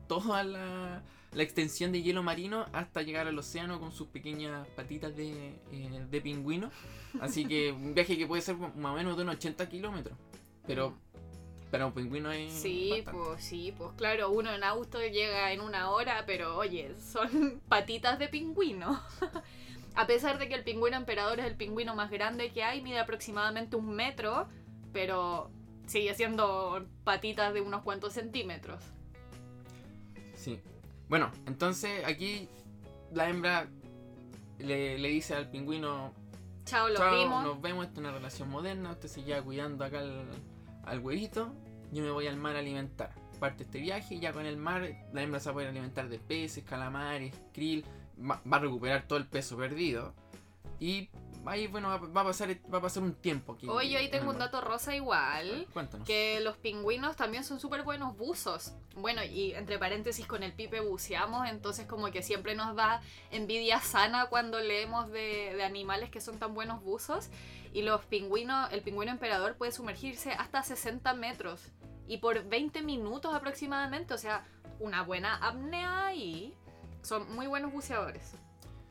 toda 0.09 0.43
la, 0.43 1.03
la 1.33 1.43
extensión 1.43 1.93
de 1.93 2.03
hielo 2.03 2.23
marino 2.23 2.65
hasta 2.73 3.03
llegar 3.03 3.27
al 3.27 3.39
océano 3.39 3.79
con 3.79 3.93
sus 3.93 4.09
pequeñas 4.09 4.67
patitas 4.69 5.15
de, 5.15 5.61
eh, 5.71 6.07
de 6.11 6.21
pingüino. 6.23 6.71
Así 7.21 7.45
que 7.45 7.73
un 7.73 7.95
viaje 7.95 8.17
que 8.17 8.27
puede 8.27 8.41
ser 8.41 8.57
más 8.57 8.93
o 8.93 8.97
menos 8.97 9.19
de 9.19 9.23
unos 9.23 9.37
80 9.37 9.69
kilómetros. 9.69 10.17
Pero 10.67 10.97
para 11.71 11.85
un 11.85 11.93
pingüino 11.93 12.33
es. 12.33 12.51
Sí, 12.55 12.89
bastante. 12.91 13.21
pues 13.21 13.45
sí, 13.45 13.75
pues 13.77 13.93
claro, 13.93 14.31
uno 14.31 14.51
en 14.55 14.65
auto 14.65 14.99
llega 14.99 15.53
en 15.53 15.61
una 15.61 15.91
hora, 15.91 16.25
pero 16.27 16.57
oye, 16.57 16.95
son 16.99 17.61
patitas 17.69 18.19
de 18.19 18.29
pingüino. 18.29 18.99
A 19.95 20.07
pesar 20.07 20.39
de 20.39 20.49
que 20.49 20.55
el 20.55 20.65
pingüino 20.65 20.97
emperador 20.97 21.39
es 21.39 21.45
el 21.45 21.55
pingüino 21.55 21.95
más 21.95 22.11
grande 22.11 22.51
que 22.51 22.65
hay, 22.65 22.81
mide 22.81 22.99
aproximadamente 22.99 23.77
un 23.77 23.95
metro, 23.95 24.49
pero 24.91 25.51
sigue 25.93 26.15
siendo 26.15 26.85
patitas 27.05 27.53
de 27.55 27.61
unos 27.61 27.83
cuantos 27.83 28.15
centímetros. 28.15 28.83
Sí. 30.35 30.59
Bueno, 31.09 31.31
entonces 31.47 32.05
aquí 32.07 32.49
la 33.13 33.29
hembra 33.29 33.69
le, 34.59 34.99
le 34.99 35.09
dice 35.09 35.35
al 35.35 35.51
pingüino: 35.51 36.13
Chao, 36.65 36.89
los 36.89 36.99
Chao, 36.99 37.15
vimos. 37.15 37.45
nos 37.45 37.61
vemos, 37.61 37.85
esta 37.87 37.95
es 37.95 37.99
una 37.99 38.13
relación 38.13 38.49
moderna, 38.49 38.93
usted 38.93 39.09
se 39.09 39.23
lleva 39.23 39.43
cuidando 39.43 39.85
acá 39.85 40.01
al, 40.01 40.25
al 40.85 40.99
huevito, 41.01 41.53
yo 41.93 42.03
me 42.03 42.11
voy 42.11 42.27
al 42.27 42.37
mar 42.37 42.57
a 42.57 42.61
alimentar. 42.61 43.15
Parte 43.39 43.65
este 43.65 43.81
viaje 43.81 44.15
y 44.15 44.21
ya 44.21 44.33
con 44.33 44.47
el 44.47 44.57
mar 44.57 44.89
la 45.13 45.23
hembra 45.23 45.41
se 45.41 45.47
va 45.47 45.51
a 45.51 45.55
poder 45.55 45.69
alimentar 45.69 46.09
de 46.09 46.19
peces, 46.19 46.65
calamares, 46.65 47.35
krill, 47.53 47.85
va, 48.19 48.41
va 48.51 48.57
a 48.57 48.61
recuperar 48.61 49.03
todo 49.07 49.19
el 49.19 49.27
peso 49.27 49.57
perdido. 49.57 50.15
Y 50.79 51.11
ahí, 51.47 51.67
bueno, 51.67 51.89
va, 51.89 52.21
a 52.21 52.25
pasar, 52.25 52.57
va 52.73 52.79
a 52.79 52.81
pasar 52.81 53.03
un 53.03 53.15
tiempo 53.15 53.55
aquí. 53.55 53.69
Oye, 53.69 53.97
ahí 53.97 54.07
en 54.07 54.11
tengo 54.11 54.31
un 54.31 54.39
dato 54.39 54.61
rosa 54.61 54.95
igual. 54.95 55.67
Cuéntanos. 55.73 56.07
Que 56.07 56.41
los 56.41 56.57
pingüinos 56.57 57.17
también 57.17 57.45
son 57.45 57.61
súper 57.61 57.83
buenos 57.83 58.17
buzos. 58.17 58.73
Bueno, 58.97 59.23
y 59.25 59.53
entre 59.55 59.79
paréntesis 59.79 60.27
con 60.27 60.43
el 60.43 60.53
pipe 60.53 60.81
buceamos, 60.81 61.49
entonces 61.49 61.87
como 61.87 62.11
que 62.11 62.23
siempre 62.23 62.55
nos 62.55 62.77
da 62.77 63.03
envidia 63.31 63.81
sana 63.81 64.27
cuando 64.27 64.61
leemos 64.61 65.11
de, 65.11 65.55
de 65.55 65.65
animales 65.65 66.11
que 66.11 66.21
son 66.21 66.39
tan 66.39 66.55
buenos 66.55 66.83
buzos. 66.83 67.29
Y 67.73 67.83
los 67.83 68.05
pingüinos, 68.05 68.71
el 68.73 68.83
pingüino 68.83 69.13
emperador 69.13 69.57
puede 69.57 69.73
sumergirse 69.73 70.33
hasta 70.33 70.63
60 70.63 71.15
metros. 71.15 71.61
Y 72.07 72.19
por 72.19 72.45
20 72.45 72.83
minutos 72.83 73.35
aproximadamente, 73.35 74.13
o 74.13 74.19
sea, 74.19 74.45
una 74.79 75.03
buena 75.03 75.37
apnea 75.37 76.15
y 76.15 76.55
son 77.03 77.35
muy 77.35 77.47
buenos 77.47 77.73
buceadores. 77.73 78.35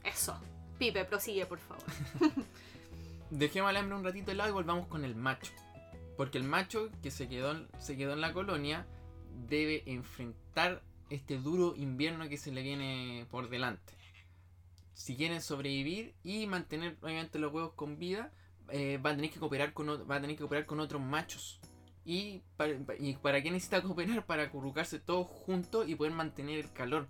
Eso. 0.03 0.35
Pipe, 0.81 1.05
prosigue, 1.05 1.45
por 1.45 1.59
favor. 1.59 1.83
Dejemos 3.29 3.69
al 3.69 3.77
hembra 3.77 3.97
un 3.97 4.03
ratito 4.03 4.31
de 4.31 4.33
lado 4.35 4.49
y 4.49 4.53
volvamos 4.53 4.87
con 4.87 5.05
el 5.05 5.15
macho. 5.15 5.51
Porque 6.17 6.39
el 6.39 6.43
macho 6.43 6.89
que 7.03 7.11
se 7.11 7.27
quedó, 7.29 7.51
en- 7.51 7.67
se 7.79 7.95
quedó 7.97 8.13
en 8.13 8.21
la 8.21 8.33
colonia 8.33 8.87
debe 9.47 9.83
enfrentar 9.85 10.81
este 11.11 11.37
duro 11.37 11.75
invierno 11.75 12.27
que 12.29 12.37
se 12.37 12.51
le 12.51 12.63
viene 12.63 13.27
por 13.29 13.47
delante. 13.49 13.93
Si 14.93 15.15
quieren 15.15 15.41
sobrevivir 15.41 16.15
y 16.23 16.47
mantener 16.47 16.97
obviamente 17.03 17.37
los 17.37 17.53
huevos 17.53 17.73
con 17.73 17.99
vida, 17.99 18.31
eh, 18.69 18.97
va 18.97 19.11
a 19.11 19.15
tener 19.15 19.29
que 19.29 19.39
cooperar 19.39 19.73
con, 19.73 19.87
va 20.09 20.15
a 20.15 20.21
tener 20.21 20.35
que 20.35 20.41
cooperar 20.41 20.65
con 20.65 20.79
otros 20.79 20.99
machos. 21.01 21.59
Y 22.05 22.41
para, 22.57 22.73
y 22.97 23.13
para 23.17 23.43
qué 23.43 23.51
necesita 23.51 23.83
cooperar 23.83 24.25
para 24.25 24.43
acurrucarse 24.43 24.97
todos 24.99 25.27
juntos 25.27 25.87
y 25.87 25.93
poder 25.93 26.13
mantener 26.13 26.57
el 26.57 26.73
calor. 26.73 27.07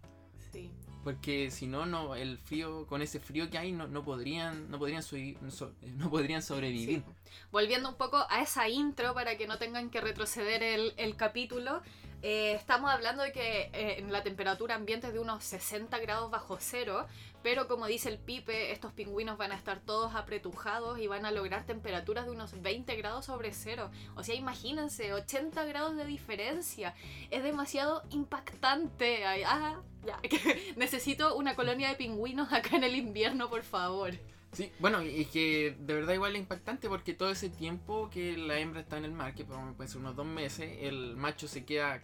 Sí. 0.51 0.71
Porque 1.03 1.49
si 1.49 1.65
no, 1.65 1.85
no, 1.87 2.15
el 2.15 2.37
frío, 2.37 2.85
con 2.85 3.01
ese 3.01 3.19
frío 3.19 3.49
que 3.49 3.57
hay, 3.57 3.71
no, 3.71 3.87
no 3.87 4.03
podrían, 4.03 4.69
no 4.69 4.77
podrían, 4.77 5.01
so- 5.01 5.71
no 5.97 6.09
podrían 6.09 6.43
sobrevivir. 6.43 7.03
Volviendo 7.51 7.89
un 7.89 7.95
poco 7.95 8.17
a 8.29 8.41
esa 8.41 8.69
intro 8.69 9.13
para 9.13 9.37
que 9.37 9.47
no 9.47 9.57
tengan 9.57 9.89
que 9.89 9.99
retroceder 9.99 10.61
el, 10.61 10.93
el 10.97 11.15
capítulo, 11.15 11.81
eh, 12.21 12.53
estamos 12.53 12.91
hablando 12.91 13.23
de 13.23 13.31
que 13.31 13.69
eh, 13.73 14.05
la 14.09 14.21
temperatura 14.23 14.75
ambiente 14.75 15.07
es 15.07 15.13
de 15.13 15.19
unos 15.19 15.43
60 15.43 15.97
grados 15.99 16.29
bajo 16.29 16.57
cero, 16.59 17.07
pero 17.41 17.67
como 17.67 17.87
dice 17.87 18.09
el 18.09 18.19
Pipe, 18.19 18.71
estos 18.71 18.93
pingüinos 18.93 19.37
van 19.37 19.51
a 19.51 19.55
estar 19.55 19.79
todos 19.79 20.13
apretujados 20.13 20.99
y 20.99 21.07
van 21.07 21.25
a 21.25 21.31
lograr 21.31 21.65
temperaturas 21.65 22.25
de 22.25 22.31
unos 22.31 22.61
20 22.61 22.95
grados 22.95 23.25
sobre 23.25 23.53
cero. 23.53 23.89
O 24.15 24.23
sea, 24.23 24.35
imagínense, 24.35 25.13
80 25.13 25.65
grados 25.65 25.95
de 25.95 26.05
diferencia. 26.05 26.93
Es 27.31 27.41
demasiado 27.41 28.03
impactante. 28.11 29.25
Ah, 29.25 29.81
ya. 30.05 30.19
Necesito 30.75 31.35
una 31.35 31.55
colonia 31.55 31.89
de 31.89 31.95
pingüinos 31.95 32.53
acá 32.53 32.75
en 32.75 32.83
el 32.83 32.95
invierno, 32.95 33.49
por 33.49 33.63
favor. 33.63 34.13
Sí, 34.53 34.71
bueno, 34.79 35.01
y 35.01 35.25
que 35.25 35.77
de 35.79 35.93
verdad 35.93 36.13
igual 36.13 36.35
es 36.35 36.41
impactante 36.41 36.89
porque 36.89 37.13
todo 37.13 37.29
ese 37.31 37.49
tiempo 37.49 38.09
que 38.09 38.37
la 38.37 38.59
hembra 38.59 38.81
está 38.81 38.97
en 38.97 39.05
el 39.05 39.13
mar, 39.13 39.33
que 39.33 39.45
puede 39.45 39.59
puede 39.73 39.87
ser 39.89 39.99
unos 40.01 40.15
dos 40.15 40.25
meses, 40.25 40.69
el 40.81 41.15
macho 41.15 41.47
se 41.47 41.63
queda, 41.63 42.01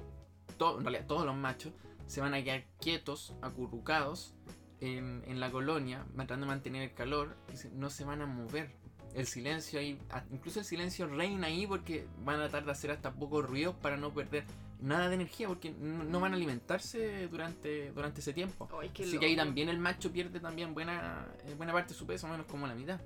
to- 0.58 0.78
en 0.78 0.86
realidad 0.86 1.08
todos 1.08 1.26
los 1.26 1.36
machos 1.36 1.74
se 2.06 2.22
van 2.22 2.34
a 2.34 2.42
quedar 2.42 2.64
quietos, 2.80 3.34
acurrucados 3.42 4.34
en, 4.80 5.24
en 5.28 5.42
la 5.42 5.52
colonia, 5.52 6.06
tratando 6.16 6.46
de 6.46 6.52
mantener 6.54 6.84
el 6.84 6.94
calor, 6.94 7.36
y 7.54 7.68
no 7.76 7.90
se 7.90 8.06
van 8.06 8.22
a 8.22 8.26
mover. 8.26 8.72
El 9.14 9.26
silencio 9.28 9.80
ahí, 9.80 10.00
incluso 10.32 10.60
el 10.60 10.66
silencio 10.66 11.08
reina 11.08 11.48
ahí 11.48 11.66
porque 11.68 12.08
van 12.24 12.36
a 12.40 12.44
tratar 12.48 12.66
de 12.66 12.72
hacer 12.72 12.92
hasta 12.92 13.14
pocos 13.14 13.46
ruidos 13.46 13.76
para 13.82 13.98
no 13.98 14.14
perder 14.14 14.46
nada 14.80 15.10
de 15.10 15.16
energía 15.16 15.48
porque 15.48 15.72
no, 15.72 16.04
no 16.04 16.20
van 16.20 16.34
a 16.34 16.36
alimentarse 16.36 17.28
durante, 17.28 17.92
durante 17.92 18.22
ese 18.22 18.34
tiempo. 18.34 18.68
Qué 18.94 19.04
Así 19.04 19.18
que 19.18 19.26
ahí 19.26 19.36
también 19.36 19.70
el 19.70 19.80
macho 19.80 20.12
pierde 20.12 20.40
también 20.40 20.74
buena, 20.74 21.28
eh, 21.46 21.54
buena 21.56 21.74
parte 21.74 21.94
de 21.94 22.00
su 22.00 22.06
peso, 22.06 22.28
menos 22.28 22.46
como 22.46 22.68
la 22.68 22.76
mitad. 22.76 23.00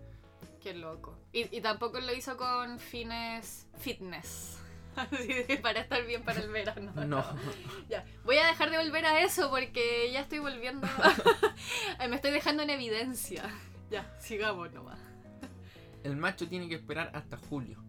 Qué 0.62 0.74
loco. 0.74 1.18
Y, 1.34 1.56
y 1.56 1.62
tampoco 1.62 2.00
lo 2.00 2.13
hizo 2.13 2.38
con 2.38 2.80
fines 2.80 3.68
fitness. 3.78 4.58
Así 4.96 5.28
de 5.28 5.58
para 5.58 5.82
estar 5.82 6.06
bien 6.06 6.24
para 6.24 6.42
el 6.42 6.50
verano. 6.50 6.92
No. 7.08 7.24
Ya. 7.90 8.06
Voy 8.24 8.38
a 8.38 8.48
dejar 8.48 8.70
de 8.72 8.78
volver 8.78 9.06
a 9.06 9.22
eso 9.22 9.50
porque 9.50 10.12
ya 10.12 10.22
estoy 10.22 10.40
volviendo. 10.40 10.88
Me 12.10 12.16
estoy 12.16 12.32
dejando 12.32 12.63
en 12.63 12.70
evidencia. 12.70 13.44
Ya, 13.90 14.16
sigamos 14.20 14.72
nomás. 14.72 15.00
El 16.04 16.16
macho 16.16 16.48
tiene 16.48 16.70
que 16.70 16.75
esperar 16.75 17.12
hasta 17.13 17.38
julio 17.38 17.84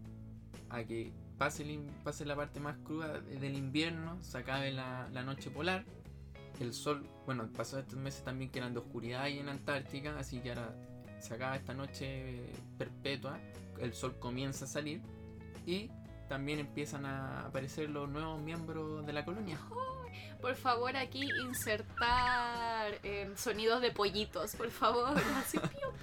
a 0.69 0.83
que 0.83 1.13
pase, 1.37 1.63
el 1.63 1.79
pase 2.03 2.25
la 2.25 2.35
parte 2.35 2.59
más 2.59 2.77
cruda 2.77 3.19
del 3.19 3.55
invierno, 3.55 4.21
se 4.21 4.37
acabe 4.37 4.71
la, 4.71 5.09
la 5.11 5.23
noche 5.23 5.49
polar. 5.49 5.85
El 6.59 6.73
sol, 6.73 7.07
bueno, 7.25 7.49
pasó 7.55 7.79
estos 7.79 7.97
meses 7.97 8.23
también 8.23 8.51
que 8.51 8.59
eran 8.59 8.73
de 8.73 8.79
oscuridad 8.79 9.23
ahí 9.23 9.39
en 9.39 9.49
Antártica, 9.49 10.17
así 10.19 10.39
que 10.39 10.49
ahora 10.49 10.73
se 11.19 11.33
acaba 11.33 11.55
esta 11.55 11.73
noche 11.73 12.45
perpetua, 12.77 13.39
el 13.79 13.93
sol 13.93 14.17
comienza 14.19 14.65
a 14.65 14.67
salir 14.67 15.01
y 15.65 15.89
también 16.27 16.59
empiezan 16.59 17.05
a 17.05 17.47
aparecer 17.47 17.89
los 17.89 18.09
nuevos 18.09 18.41
miembros 18.41 19.05
de 19.05 19.13
la 19.13 19.23
colonia. 19.25 19.59
Por 20.41 20.55
favor, 20.55 20.95
aquí 20.97 21.29
insertar 21.45 22.99
eh, 23.03 23.31
sonidos 23.35 23.81
de 23.81 23.91
pollitos, 23.91 24.55
por 24.55 24.69
favor. 24.69 25.17
Así, 25.37 25.57
pío. 25.57 25.93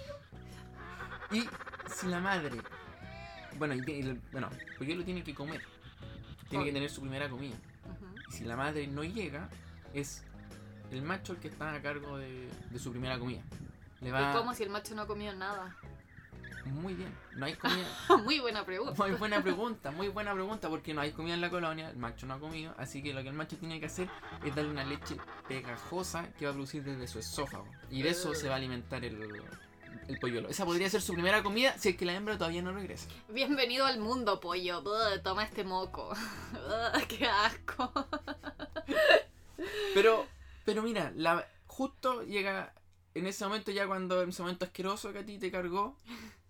Y 1.33 1.49
si 1.89 2.09
la 2.09 2.21
madre, 2.21 2.63
bueno, 3.61 3.75
y, 3.75 4.01
el- 4.01 4.21
bueno, 4.33 4.49
pues 4.79 4.89
yo 4.89 4.97
lo 4.97 5.05
tiene 5.05 5.23
que 5.23 5.35
comer, 5.35 5.61
tiene 6.49 6.65
que 6.65 6.73
tener 6.73 6.91
su 6.91 7.03
primera 7.03 7.29
comida. 7.29 7.57
Y 8.31 8.33
si 8.33 8.45
la 8.45 8.57
madre 8.57 8.87
no 8.87 9.05
llega, 9.05 9.51
es 9.93 10.25
el 10.91 11.03
macho 11.03 11.35
el 11.35 11.39
que 11.41 11.49
está 11.49 11.75
a 11.75 11.83
cargo 11.83 12.17
de, 12.17 12.49
de 12.71 12.79
su 12.79 12.91
primera 12.91 13.19
comida. 13.19 13.43
Le 14.01 14.11
va 14.11 14.31
¿Y 14.31 14.35
cómo 14.35 14.55
si 14.55 14.63
el 14.63 14.71
macho 14.71 14.95
no 14.95 15.03
ha 15.03 15.07
comido 15.07 15.35
nada? 15.35 15.77
muy 16.65 16.95
bien. 16.95 17.13
No 17.37 17.47
hay 17.47 17.55
comida. 17.55 17.87
Muy 18.25 18.39
buena 18.39 18.65
pregunta. 18.65 18.95
Muy 19.03 19.13
buena 19.17 19.43
pregunta, 19.43 19.91
muy 19.91 20.09
buena 20.09 20.33
pregunta, 20.35 20.69
porque 20.69 20.95
no 20.95 21.01
hay 21.01 21.11
comida 21.13 21.35
en 21.35 21.41
la 21.41 21.51
colonia, 21.51 21.91
el 21.91 21.97
macho 21.97 22.27
no 22.27 22.35
ha 22.35 22.39
comido, 22.39 22.75
así 22.79 23.03
que 23.03 23.13
lo 23.15 23.23
que 23.23 23.29
el 23.29 23.35
macho 23.35 23.57
tiene 23.57 23.81
que 23.81 23.87
hacer 23.87 24.09
es 24.45 24.55
darle 24.55 24.71
una 24.71 24.85
leche 24.85 25.17
pegajosa 25.49 26.29
que 26.39 26.45
va 26.45 26.51
a 26.53 26.55
producir 26.55 26.85
desde 26.85 27.09
su 27.09 27.19
esófago. 27.19 27.67
Y 27.91 28.03
de 28.03 28.11
eso 28.11 28.35
se 28.35 28.49
va 28.49 28.55
a 28.55 28.57
alimentar 28.59 29.05
el, 29.05 29.43
el 30.09 30.19
polluelo. 30.19 30.49
Esa 30.49 30.65
podría 30.65 30.91
ser 30.91 31.03
su 31.03 31.15
primera 31.15 31.43
comida 31.43 31.77
si 31.79 31.91
es 31.91 31.97
que 31.97 32.05
la 32.05 32.15
hembra 32.15 32.37
todavía 32.37 32.63
no 32.63 32.73
regresa. 32.73 33.09
Bienvenido 33.29 33.87
al 33.87 34.01
mundo, 34.01 34.41
pollo. 34.41 34.83
Toma 35.23 35.45
este 35.45 35.65
moco. 35.65 36.13
Qué 37.09 37.27
asco. 37.27 37.93
Pero, 39.95 40.27
pero 40.65 40.83
mira, 40.83 41.13
la, 41.15 41.47
justo 41.67 42.23
llega 42.23 42.73
en 43.15 43.27
ese 43.27 43.45
momento, 43.45 43.71
ya 43.71 43.87
cuando 43.87 44.23
en 44.23 44.31
ese 44.31 44.41
momento 44.41 44.65
asqueroso 44.65 45.13
que 45.13 45.19
a 45.19 45.27
ti 45.27 45.39
te 45.39 45.51
cargó, 45.51 45.99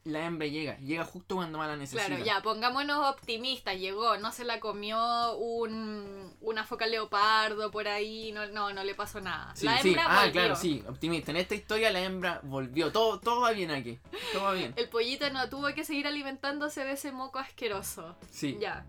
la 0.05 0.25
hembra 0.25 0.47
llega. 0.47 0.79
Llega 0.79 1.05
justo 1.05 1.37
cuando 1.37 1.59
más 1.59 1.69
la 1.69 1.77
necesita. 1.77 2.07
Claro, 2.07 2.25
ya, 2.25 2.41
pongámonos 2.43 3.07
optimistas. 3.09 3.77
Llegó, 3.79 4.17
no 4.17 4.33
se 4.33 4.45
la 4.45 4.59
comió 4.61 5.37
un, 5.37 6.35
una 6.41 6.65
foca 6.65 6.87
leopardo 6.87 7.71
por 7.71 7.87
ahí. 7.87 8.33
No, 8.33 8.47
no, 8.47 8.73
no 8.73 8.83
le 8.83 8.95
pasó 8.95 9.21
nada. 9.21 9.55
Sí, 9.55 9.67
la 9.67 9.79
sí. 9.83 9.89
hembra 9.89 10.05
Ah, 10.09 10.17
volvió. 10.25 10.33
claro, 10.33 10.57
sí, 10.57 10.83
optimista. 10.89 11.31
En 11.33 11.37
esta 11.37 11.55
historia 11.55 11.91
la 11.91 12.01
hembra 12.01 12.41
volvió. 12.45 12.91
Todo, 12.93 13.21
todo 13.21 13.41
va 13.43 13.53
bien 13.53 13.71
aquí. 13.71 13.99
Todo 14.33 14.45
va 14.45 14.53
bien. 14.55 14.73
El 14.77 14.89
pollito 14.89 15.29
no 15.31 15.49
tuvo 15.51 15.73
que 15.75 15.85
seguir 15.85 16.07
alimentándose 16.07 16.85
de 16.85 16.93
ese 16.93 17.13
moco 17.13 17.39
asqueroso. 17.39 18.17
Sí. 18.31 18.57
Ya. 18.61 18.87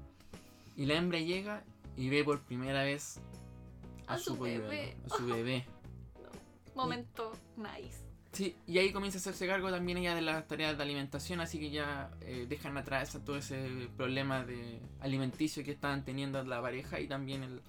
Y 0.77 0.85
la 0.85 0.93
hembra 0.95 1.19
llega 1.19 1.63
y 1.97 2.09
ve 2.09 2.23
por 2.23 2.39
primera 2.41 2.83
vez 2.83 3.19
a, 4.07 4.13
A 4.13 4.17
su, 4.17 4.37
polluelo, 4.37 4.69
bebé. 4.69 4.97
a 5.05 5.17
su 5.17 5.25
bebé. 5.25 5.65
Momento 6.75 7.33
nice. 7.57 8.00
Sí, 8.31 8.55
y 8.65 8.77
ahí 8.77 8.93
comienza 8.93 9.17
a 9.17 9.21
hacerse 9.21 9.45
cargo 9.45 9.69
también 9.69 9.97
ella 9.97 10.15
de 10.15 10.21
las 10.21 10.47
tareas 10.47 10.77
de 10.77 10.83
alimentación, 10.83 11.41
así 11.41 11.59
que 11.59 11.69
ya 11.69 12.11
eh, 12.21 12.45
dejan 12.47 12.77
atrás 12.77 13.09
esa- 13.09 13.23
todo 13.25 13.35
ese 13.35 13.89
problema 13.97 14.45
de 14.45 14.79
alimenticio 15.01 15.63
que 15.65 15.71
estaban 15.71 16.05
teniendo 16.05 16.41
la 16.43 16.61
pareja 16.61 16.99
y 17.01 17.07
también 17.07 17.43
el, 17.43 17.61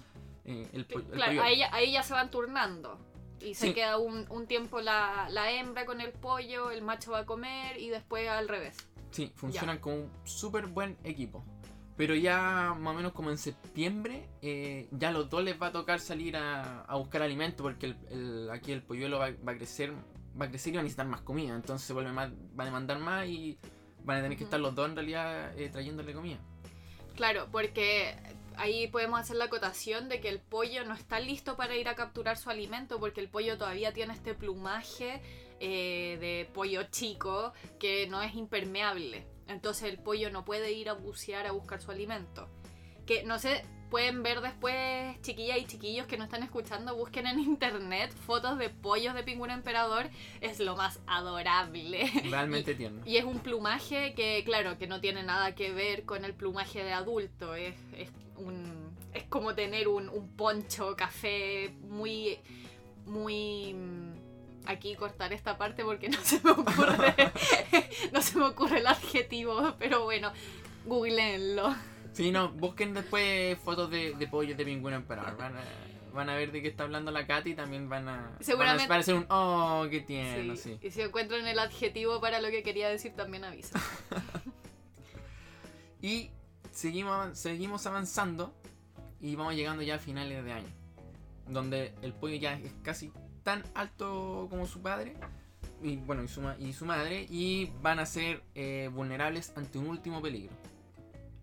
eh, 0.44 0.68
el, 0.72 0.86
el 0.88 1.02
Claro, 1.04 1.42
ahí, 1.42 1.58
ya- 1.58 1.74
ahí 1.74 1.92
ya 1.92 2.02
se 2.04 2.12
van 2.14 2.30
turnando. 2.30 2.96
Y 3.40 3.54
se 3.54 3.68
Sí. 3.68 3.74
queda 3.74 3.98
un, 3.98 4.24
un 4.30 4.46
tiempo 4.46 4.80
la, 4.80 5.28
la 5.30 5.50
hembra 5.50 5.84
con 5.84 6.00
el 6.00 6.12
pollo, 6.12 6.70
el 6.70 6.80
macho 6.82 7.10
va 7.10 7.20
a 7.20 7.26
comer 7.26 7.76
y 7.78 7.88
después 7.88 8.28
al 8.28 8.46
revés. 8.48 8.76
Sí, 9.10 9.32
funcionan 9.34 9.78
como 9.78 9.96
un 9.96 10.10
súper 10.22 10.66
buen 10.66 10.96
equipo. 11.02 11.44
Pero 11.96 12.14
ya 12.14 12.72
más 12.78 12.94
o 12.94 12.96
menos 12.96 13.12
como 13.12 13.30
en 13.30 13.38
septiembre, 13.38 14.28
eh, 14.42 14.88
ya 14.92 15.08
a 15.08 15.12
los 15.12 15.28
dos 15.28 15.42
les 15.42 15.60
va 15.60 15.66
a 15.66 15.72
tocar 15.72 15.98
salir 15.98 16.36
a, 16.36 16.82
a 16.82 16.96
buscar 16.96 17.20
alimento 17.20 17.64
porque 17.64 17.86
el, 17.86 17.96
el- 18.10 18.50
aquí 18.50 18.70
el 18.70 18.82
polluelo 18.84 19.18
va, 19.18 19.30
va 19.46 19.52
a 19.52 19.56
crecer 19.56 19.92
va 20.40 20.46
a 20.46 20.48
crecer 20.48 20.72
y 20.72 20.76
va 20.76 20.80
a 20.80 20.82
necesitar 20.82 21.06
más 21.06 21.22
comida. 21.22 21.54
Entonces 21.54 21.86
se 21.86 21.92
vuelve 21.92 22.12
más, 22.12 22.30
va 22.58 22.64
a 22.64 22.66
demandar 22.66 22.98
más 22.98 23.26
y 23.26 23.58
van 24.04 24.18
a 24.18 24.22
tener 24.22 24.38
que 24.38 24.44
estar 24.44 24.60
los 24.60 24.74
dos 24.74 24.88
en 24.88 24.96
realidad 24.96 25.58
eh, 25.58 25.68
trayéndole 25.68 26.12
comida. 26.12 26.38
Claro, 27.14 27.48
porque 27.52 28.16
ahí 28.56 28.88
podemos 28.88 29.20
hacer 29.20 29.36
la 29.36 29.44
acotación 29.44 30.08
de 30.08 30.20
que 30.20 30.28
el 30.28 30.40
pollo 30.40 30.84
no 30.84 30.94
está 30.94 31.20
listo 31.20 31.56
para 31.56 31.76
ir 31.76 31.88
a 31.88 31.94
capturar 31.94 32.36
su 32.36 32.50
alimento 32.50 32.98
porque 32.98 33.20
el 33.20 33.28
pollo 33.28 33.58
todavía 33.58 33.92
tiene 33.92 34.14
este 34.14 34.34
plumaje 34.34 35.20
eh, 35.60 36.18
de 36.20 36.50
pollo 36.52 36.84
chico 36.84 37.52
que 37.78 38.06
no 38.08 38.22
es 38.22 38.34
impermeable. 38.34 39.26
Entonces 39.48 39.90
el 39.90 39.98
pollo 39.98 40.30
no 40.30 40.44
puede 40.44 40.72
ir 40.72 40.88
a 40.88 40.94
bucear 40.94 41.46
a 41.46 41.52
buscar 41.52 41.80
su 41.80 41.90
alimento. 41.90 42.48
Que 43.06 43.24
no 43.24 43.38
sé, 43.38 43.64
pueden 43.92 44.22
ver 44.22 44.40
después, 44.40 45.20
chiquillas 45.20 45.58
y 45.58 45.66
chiquillos 45.66 46.06
que 46.06 46.16
no 46.16 46.24
están 46.24 46.42
escuchando, 46.42 46.96
busquen 46.96 47.26
en 47.26 47.38
internet 47.38 48.10
fotos 48.26 48.56
de 48.56 48.70
pollos 48.70 49.14
de 49.14 49.22
pingüino 49.22 49.52
emperador. 49.52 50.08
Es 50.40 50.60
lo 50.60 50.76
más 50.76 50.98
adorable. 51.06 52.10
Realmente 52.30 52.74
tierno. 52.74 53.02
Y 53.04 53.18
es 53.18 53.24
un 53.24 53.40
plumaje 53.40 54.14
que, 54.14 54.42
claro, 54.46 54.78
que 54.78 54.86
no 54.86 55.02
tiene 55.02 55.22
nada 55.22 55.54
que 55.54 55.72
ver 55.72 56.04
con 56.06 56.24
el 56.24 56.32
plumaje 56.32 56.82
de 56.82 56.94
adulto. 56.94 57.54
Es, 57.54 57.74
es 57.94 58.08
un, 58.38 58.96
es 59.12 59.24
como 59.24 59.54
tener 59.54 59.88
un, 59.88 60.08
un 60.08 60.26
poncho 60.36 60.96
café 60.96 61.74
muy, 61.82 62.38
muy... 63.04 63.74
mm, 63.74 64.12
Aquí 64.64 64.94
cortar 64.94 65.32
esta 65.32 65.58
parte 65.58 65.84
porque 65.84 66.08
no 66.08 66.18
se 66.22 66.40
me 66.44 66.52
ocurre, 66.52 67.14
no 68.12 68.22
se 68.22 68.38
me 68.38 68.44
ocurre 68.44 68.78
el 68.78 68.86
adjetivo, 68.86 69.74
pero 69.78 70.04
bueno, 70.04 70.32
googleenlo. 70.86 71.74
Sí, 72.12 72.30
no, 72.30 72.50
busquen 72.52 72.92
después 72.94 73.58
fotos 73.58 73.90
de, 73.90 74.14
de 74.14 74.26
pollos 74.28 74.56
de 74.56 74.64
pingüino 74.64 74.96
emperador. 74.96 75.36
Van 75.36 75.56
a, 75.56 75.62
van 76.12 76.28
a 76.28 76.34
ver 76.34 76.52
de 76.52 76.60
qué 76.60 76.68
está 76.68 76.84
hablando 76.84 77.10
la 77.10 77.26
Katy 77.26 77.50
y 77.50 77.54
también 77.54 77.88
van 77.88 78.08
a. 78.08 78.36
Seguramente- 78.40 78.82
Van 78.82 78.86
a 78.86 78.88
parecer 78.88 79.14
un. 79.14 79.26
Oh, 79.30 79.86
qué 79.90 80.00
tierno, 80.00 80.56
Sí. 80.56 80.78
Y 80.82 80.90
si 80.90 81.00
encuentran 81.00 81.46
el 81.46 81.58
adjetivo 81.58 82.20
para 82.20 82.40
lo 82.40 82.50
que 82.50 82.62
quería 82.62 82.88
decir, 82.88 83.12
también 83.14 83.44
avisa. 83.44 83.80
Y 86.00 86.30
seguimos, 86.72 87.38
seguimos 87.38 87.86
avanzando 87.86 88.52
y 89.20 89.36
vamos 89.36 89.54
llegando 89.54 89.82
ya 89.82 89.96
a 89.96 89.98
finales 89.98 90.44
de 90.44 90.52
año. 90.52 90.68
Donde 91.48 91.94
el 92.02 92.12
pollo 92.12 92.36
ya 92.36 92.54
es 92.54 92.72
casi 92.82 93.12
tan 93.44 93.62
alto 93.74 94.46
como 94.50 94.66
su 94.66 94.80
padre. 94.82 95.14
Y 95.82 95.96
bueno, 95.96 96.22
y 96.24 96.28
su, 96.28 96.42
y 96.58 96.72
su 96.72 96.86
madre. 96.86 97.26
Y 97.30 97.70
van 97.82 97.98
a 98.00 98.06
ser 98.06 98.42
eh, 98.54 98.90
vulnerables 98.92 99.52
ante 99.56 99.78
un 99.78 99.86
último 99.86 100.20
peligro. 100.20 100.52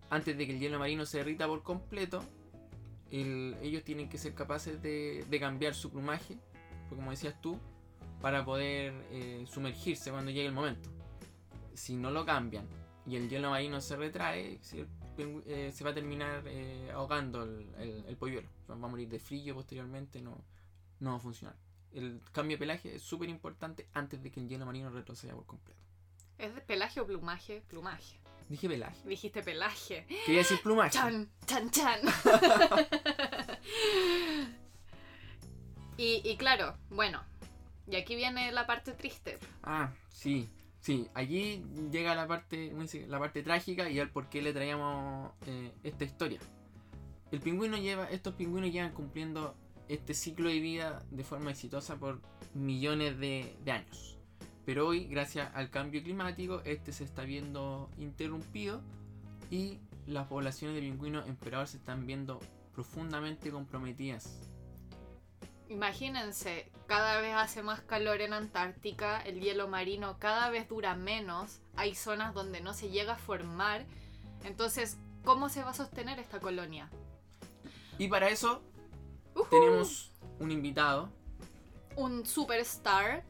Antes 0.10 0.38
de 0.38 0.46
que 0.48 0.54
el 0.54 0.60
hielo 0.60 0.80
marino 0.80 1.06
se 1.06 1.20
derrita 1.20 1.48
por 1.48 1.64
completo. 1.64 2.24
el- 3.12 3.58
ellos 3.64 3.84
tienen 3.84 4.08
que 4.08 4.18
ser 4.20 4.36
capaces 4.36 4.82
de, 4.84 5.26
cambiar 5.40 5.74
su 5.74 5.90
plumaje. 5.92 6.38
pues 6.88 6.98
como 7.00 7.12
decías 7.12 7.40
tú. 7.42 7.60
Para 8.22 8.44
poder 8.44 8.94
eh, 9.12 9.46
sumergirse 9.50 10.12
cuando 10.12 10.30
llegue 10.32 10.48
el 10.48 10.54
momento. 10.54 10.90
Si 11.74 11.96
no 11.96 12.12
lo 12.12 12.26
cambian 12.26 12.68
y 13.08 13.16
el 13.16 13.30
hielo 13.30 13.50
marino 13.50 13.80
se 13.82 13.96
retrae, 13.96 14.60
eh, 15.18 15.72
se 15.74 15.84
va 15.84 15.90
a 15.92 15.94
terminar 15.94 16.44
eh, 16.46 16.92
ahogando 16.94 17.44
el, 17.44 17.74
el, 17.80 18.06
el 18.08 18.18
polluelo. 18.18 18.48
Va 18.70 18.74
a 18.76 18.78
morir 18.78 19.08
de 19.10 19.20
frío 19.20 19.56
posteriormente, 19.56 20.22
no, 20.22 20.38
no 21.00 21.12
va 21.12 21.16
a 21.18 21.20
funcionar. 21.20 21.56
El 21.94 22.22
cambio 22.34 22.58
de 22.58 22.60
pelaje 22.60 22.96
es 22.96 23.02
súper 23.02 23.30
importante 23.30 23.88
antes 23.94 24.22
de 24.22 24.30
que 24.32 24.40
el 24.42 24.48
hielo 24.50 24.66
marino 24.66 24.90
retroceda 24.92 25.34
por 25.34 25.46
completo. 25.46 25.80
¿Es 26.38 26.54
de 26.54 26.62
pelaje 26.62 27.00
o 27.00 27.06
plumaje? 27.08 27.62
Plumaje. 27.68 28.19
Dije 28.50 28.68
pelaje. 28.68 29.08
Dijiste 29.08 29.44
pelaje. 29.44 30.06
Quería 30.26 30.40
decir 30.40 30.60
plumaje. 30.62 30.92
Chan, 30.92 31.30
chan, 31.46 31.70
chan. 31.70 32.00
y, 35.98 36.22
y 36.28 36.36
claro, 36.38 36.76
bueno, 36.90 37.24
y 37.88 37.96
aquí 37.96 38.16
viene 38.16 38.52
la 38.52 38.66
parte 38.66 38.94
triste. 38.94 39.38
Ah, 39.64 39.94
sí. 40.10 40.50
Sí, 40.82 41.10
allí 41.14 41.64
llega 41.92 42.16
la 42.16 42.26
parte, 42.26 42.74
la 43.08 43.20
parte 43.20 43.44
trágica 43.44 43.90
y 43.90 44.00
al 44.00 44.12
por 44.12 44.30
qué 44.30 44.42
le 44.42 44.54
traíamos 44.54 45.34
eh, 45.46 45.74
esta 45.84 46.06
historia. 46.06 46.40
El 47.32 47.42
pingüino 47.42 47.78
lleva, 47.78 48.06
estos 48.06 48.34
pingüinos 48.36 48.72
llevan 48.72 48.94
cumpliendo 48.94 49.56
este 49.90 50.14
ciclo 50.14 50.50
de 50.50 50.60
vida 50.60 51.04
de 51.12 51.24
forma 51.24 51.52
exitosa 51.52 51.98
por 51.98 52.22
millones 52.54 53.20
de, 53.20 53.58
de 53.66 53.72
años. 53.72 54.19
Pero 54.66 54.88
hoy, 54.88 55.06
gracias 55.06 55.50
al 55.56 55.70
cambio 55.70 56.04
climático, 56.04 56.62
este 56.66 56.92
se 56.92 57.04
está 57.04 57.24
viendo 57.24 57.90
interrumpido 57.98 58.82
y 59.50 59.80
las 60.06 60.28
poblaciones 60.28 60.76
de 60.76 60.82
pingüinos 60.82 61.28
emperador 61.28 61.68
se 61.68 61.78
están 61.78 62.06
viendo 62.06 62.40
profundamente 62.74 63.52
comprometidas. 63.52 64.40
Imagínense, 65.70 66.72
cada 66.88 67.22
vez 67.22 67.36
hace 67.36 67.62
más 67.62 67.82
calor 67.82 68.22
en 68.22 68.34
Antártica, 68.34 69.22
el 69.22 69.40
hielo 69.40 69.68
marino 69.68 70.18
cada 70.18 70.50
vez 70.50 70.68
dura 70.68 70.96
menos, 70.96 71.62
hay 71.76 71.94
zonas 71.96 72.34
donde 72.34 72.62
no 72.62 72.74
se 72.74 72.90
llega 72.90 73.14
a 73.14 73.18
formar. 73.18 73.86
Entonces, 74.44 74.98
¿cómo 75.24 75.50
se 75.50 75.64
va 75.64 75.72
a 75.72 75.76
sostener 75.76 76.20
esta 76.20 76.40
colonia? 76.40 76.90
Y 78.00 78.08
para 78.08 78.30
eso 78.30 78.64
tenemos 79.50 80.12
un 80.40 80.52
invitado 80.52 81.10
un 82.00 82.26
superstar, 82.26 83.24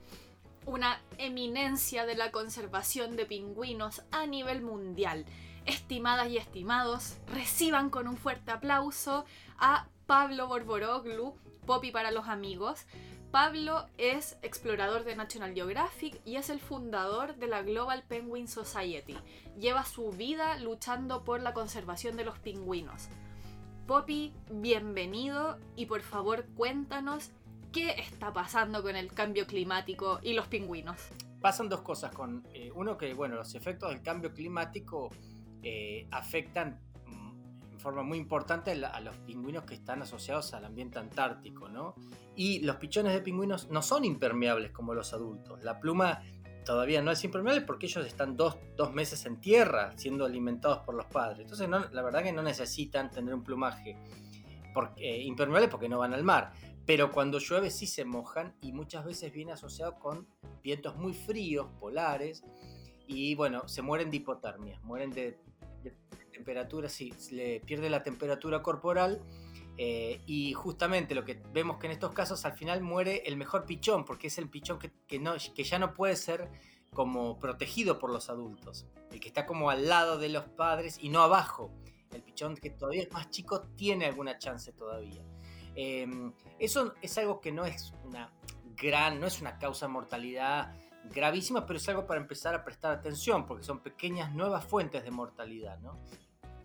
una 0.69 1.01
eminencia 1.17 2.05
de 2.05 2.13
la 2.13 2.31
conservación 2.31 3.15
de 3.15 3.25
pingüinos 3.25 4.03
a 4.11 4.27
nivel 4.27 4.61
mundial. 4.61 5.25
Estimadas 5.65 6.29
y 6.29 6.37
estimados, 6.37 7.17
reciban 7.33 7.89
con 7.89 8.07
un 8.07 8.17
fuerte 8.17 8.51
aplauso 8.51 9.25
a 9.57 9.87
Pablo 10.05 10.47
Borboroglu, 10.47 11.33
Poppy 11.65 11.91
para 11.91 12.11
los 12.11 12.27
amigos. 12.27 12.85
Pablo 13.31 13.87
es 13.97 14.37
explorador 14.43 15.05
de 15.05 15.15
National 15.15 15.55
Geographic 15.55 16.21
y 16.23 16.35
es 16.35 16.51
el 16.51 16.59
fundador 16.59 17.35
de 17.35 17.47
la 17.47 17.63
Global 17.63 18.03
Penguin 18.07 18.47
Society. 18.47 19.17
Lleva 19.59 19.85
su 19.85 20.11
vida 20.11 20.55
luchando 20.59 21.23
por 21.23 21.41
la 21.41 21.53
conservación 21.53 22.15
de 22.15 22.25
los 22.25 22.37
pingüinos. 22.37 23.09
Poppy, 23.87 24.33
bienvenido 24.51 25.57
y 25.75 25.87
por 25.87 26.01
favor 26.01 26.45
cuéntanos 26.55 27.31
qué 27.71 27.91
está 27.91 28.33
pasando 28.33 28.81
con 28.81 28.95
el 28.95 29.11
cambio 29.13 29.45
climático 29.45 30.19
y 30.23 30.33
los 30.33 30.47
pingüinos. 30.47 30.97
pasan 31.41 31.69
dos 31.69 31.81
cosas 31.81 32.13
con 32.13 32.45
eh, 32.53 32.71
uno 32.75 32.97
que 32.97 33.13
bueno 33.13 33.35
los 33.35 33.55
efectos 33.55 33.89
del 33.89 34.01
cambio 34.01 34.33
climático 34.33 35.09
eh, 35.63 36.07
afectan 36.11 36.79
mm, 37.05 37.71
en 37.71 37.79
forma 37.79 38.03
muy 38.03 38.17
importante 38.17 38.71
a, 38.71 38.99
los 38.99 39.15
pingüinos 39.17 39.63
que 39.63 39.75
están 39.75 40.01
asociados 40.01 40.53
al 40.53 40.65
ambiente 40.65 40.99
antártico 40.99 41.69
no 41.69 41.95
y 42.35 42.59
los 42.59 42.77
pichones 42.77 43.13
de 43.13 43.21
pingüinos 43.21 43.69
no 43.69 43.81
son 43.81 44.05
impermeables 44.05 44.71
como 44.71 44.93
los 44.93 45.13
adultos. 45.13 45.61
La 45.61 45.79
pluma 45.79 46.21
todavía 46.65 47.01
no 47.01 47.11
es 47.11 47.21
impermeable 47.23 47.61
porque 47.61 47.87
ellos 47.87 48.05
están 48.05 48.37
dos, 48.37 48.57
dos 48.77 48.93
meses 48.93 49.25
en 49.25 49.41
tierra 49.41 49.91
siendo 49.97 50.25
alimentados 50.25 50.79
por 50.79 50.95
los 50.95 51.05
padres. 51.07 51.39
Entonces 51.39 51.69
la 51.69 52.01
verdad 52.01 52.23
que 52.23 52.31
no 52.31 52.41
necesitan 52.41 53.11
tener 53.11 53.33
un 53.33 53.43
plumaje 53.43 53.97
eh, 54.97 55.21
impermeable 55.23 55.67
porque 55.67 55.89
no 55.89 55.97
van 55.97 56.13
al 56.13 56.23
mar 56.23 56.53
pero 56.85 57.11
cuando 57.11 57.39
llueve 57.39 57.69
sí 57.69 57.87
se 57.87 58.05
mojan 58.05 58.55
y 58.61 58.71
muchas 58.73 59.05
veces 59.05 59.31
viene 59.31 59.51
asociado 59.51 59.99
con 59.99 60.27
vientos 60.63 60.95
muy 60.97 61.13
fríos, 61.13 61.67
polares, 61.79 62.43
y 63.07 63.35
bueno, 63.35 63.67
se 63.67 63.81
mueren 63.81 64.11
de 64.11 64.17
hipotermia, 64.17 64.79
mueren 64.83 65.11
de, 65.11 65.37
de 65.83 65.95
temperatura, 66.31 66.89
sí, 66.89 67.13
le 67.31 67.59
pierde 67.61 67.89
la 67.89 68.03
temperatura 68.03 68.61
corporal. 68.61 69.21
eh, 69.81 70.19
y 70.25 70.51
justamente 70.51 71.15
lo 71.15 71.23
que 71.23 71.41
vemos 71.53 71.77
que 71.77 71.87
en 71.87 71.93
estos 71.93 72.11
casos 72.11 72.43
al 72.43 72.51
final 72.51 72.81
muere 72.81 73.23
el 73.25 73.37
mejor 73.37 73.65
pichón, 73.65 74.03
porque 74.03 74.27
es 74.27 74.37
el 74.37 74.49
pichón 74.49 74.77
que, 74.77 74.91
que 75.07 75.19
no, 75.19 75.35
que 75.55 75.63
ya 75.63 75.79
no 75.79 75.93
puede 75.93 76.17
ser 76.17 76.49
como 76.93 77.39
protegido 77.39 77.97
por 77.97 78.11
los 78.11 78.29
adultos, 78.29 78.85
el 79.11 79.21
que 79.21 79.29
está 79.29 79.45
como 79.45 79.69
al 79.69 79.87
lado 79.87 80.17
de 80.17 80.27
los 80.29 80.43
padres 80.49 80.97
y 81.01 81.07
no 81.07 81.21
abajo. 81.21 81.71
El 82.11 82.23
pichón 82.23 82.57
que 82.57 82.71
todavía 82.71 83.03
es 83.03 83.11
más 83.13 83.29
chico 83.29 83.61
tiene 83.77 84.05
alguna 84.05 84.37
chance 84.37 84.73
todavía. 84.73 85.23
Eh, 85.75 86.07
eso 86.59 86.93
es 87.01 87.17
algo 87.17 87.39
que 87.41 87.51
no 87.51 87.65
es 87.65 87.93
una 88.05 88.31
gran, 88.75 89.19
no 89.19 89.27
es 89.27 89.41
una 89.41 89.57
causa 89.57 89.87
de 89.87 89.93
mortalidad 89.93 90.75
gravísima, 91.13 91.65
pero 91.65 91.77
es 91.77 91.87
algo 91.89 92.05
para 92.05 92.19
empezar 92.21 92.53
a 92.55 92.63
prestar 92.63 92.93
atención, 92.93 93.45
porque 93.45 93.63
son 93.63 93.81
pequeñas 93.81 94.33
nuevas 94.33 94.65
fuentes 94.65 95.03
de 95.03 95.11
mortalidad, 95.11 95.79
¿no? 95.79 95.99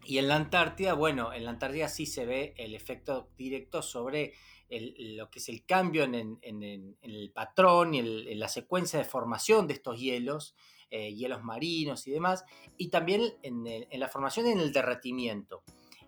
Y 0.06 0.18
en 0.18 0.28
la 0.28 0.36
Antártida, 0.36 0.92
bueno, 0.92 1.32
en 1.32 1.44
la 1.44 1.50
Antártida 1.50 1.88
sí 1.88 2.04
se 2.04 2.26
ve 2.26 2.52
el 2.58 2.74
efecto 2.74 3.30
directo 3.38 3.80
sobre 3.80 4.34
el- 4.68 5.16
lo 5.16 5.30
que 5.30 5.38
es 5.38 5.48
el 5.48 5.64
cambio 5.64 6.04
en, 6.04 6.14
en- 6.14 6.38
en- 6.42 6.62
en 6.62 6.96
el 7.00 7.30
patrón 7.30 7.94
y 7.94 8.00
el- 8.00 8.28
en 8.28 8.38
la 8.38 8.48
secuencia 8.48 8.98
de 8.98 9.04
formación 9.06 9.66
de 9.66 9.74
estos 9.74 9.98
hielos, 9.98 10.54
eh, 10.90 11.14
hielos 11.14 11.42
marinos 11.42 12.06
y 12.06 12.10
demás, 12.10 12.44
y 12.76 12.88
también 12.88 13.22
en, 13.42 13.66
el- 13.66 13.88
la 13.98 14.08
formación 14.08 14.46
y 14.46 14.50
en 14.50 14.60
el 14.60 14.72
derretimiento. 14.72 15.62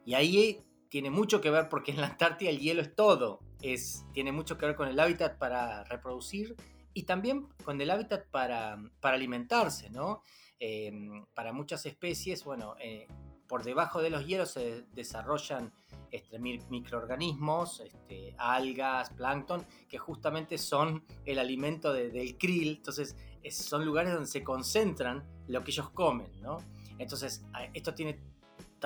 Y 0.04 0.14
ahí 0.14 0.60
tiene 0.88 1.10
mucho 1.10 1.40
que 1.40 1.50
ver 1.50 1.68
porque 1.68 1.90
en 1.92 2.00
la 2.00 2.06
Antártida 2.08 2.50
el 2.50 2.58
hielo 2.60 2.82
es 2.82 2.94
todo, 2.94 3.40
es, 3.62 4.04
tiene 4.12 4.32
mucho 4.32 4.56
que 4.58 4.66
ver 4.66 4.76
con 4.76 4.88
el 4.88 4.98
hábitat 5.00 5.38
para 5.38 5.84
reproducir 5.84 6.54
y 6.94 7.02
también 7.04 7.46
con 7.64 7.80
el 7.80 7.90
hábitat 7.90 8.26
para, 8.30 8.78
para 9.00 9.16
alimentarse, 9.16 9.90
¿no? 9.90 10.22
Eh, 10.60 10.92
para 11.34 11.52
muchas 11.52 11.84
especies, 11.86 12.44
bueno, 12.44 12.74
eh, 12.80 13.06
por 13.46 13.62
debajo 13.62 14.00
de 14.02 14.10
los 14.10 14.26
hielos 14.26 14.50
se 14.52 14.82
desarrollan 14.94 15.72
este, 16.10 16.38
mi- 16.38 16.58
microorganismos, 16.70 17.80
este, 17.80 18.34
algas, 18.38 19.10
plancton, 19.10 19.64
que 19.88 19.98
justamente 19.98 20.58
son 20.58 21.04
el 21.24 21.38
alimento 21.38 21.92
de- 21.92 22.10
del 22.10 22.36
krill, 22.38 22.76
entonces 22.78 23.16
es- 23.42 23.56
son 23.56 23.84
lugares 23.84 24.12
donde 24.12 24.28
se 24.28 24.42
concentran 24.42 25.24
lo 25.46 25.62
que 25.62 25.70
ellos 25.70 25.90
comen, 25.90 26.30
¿no? 26.40 26.58
Entonces, 26.98 27.44
esto 27.74 27.94
tiene 27.94 28.18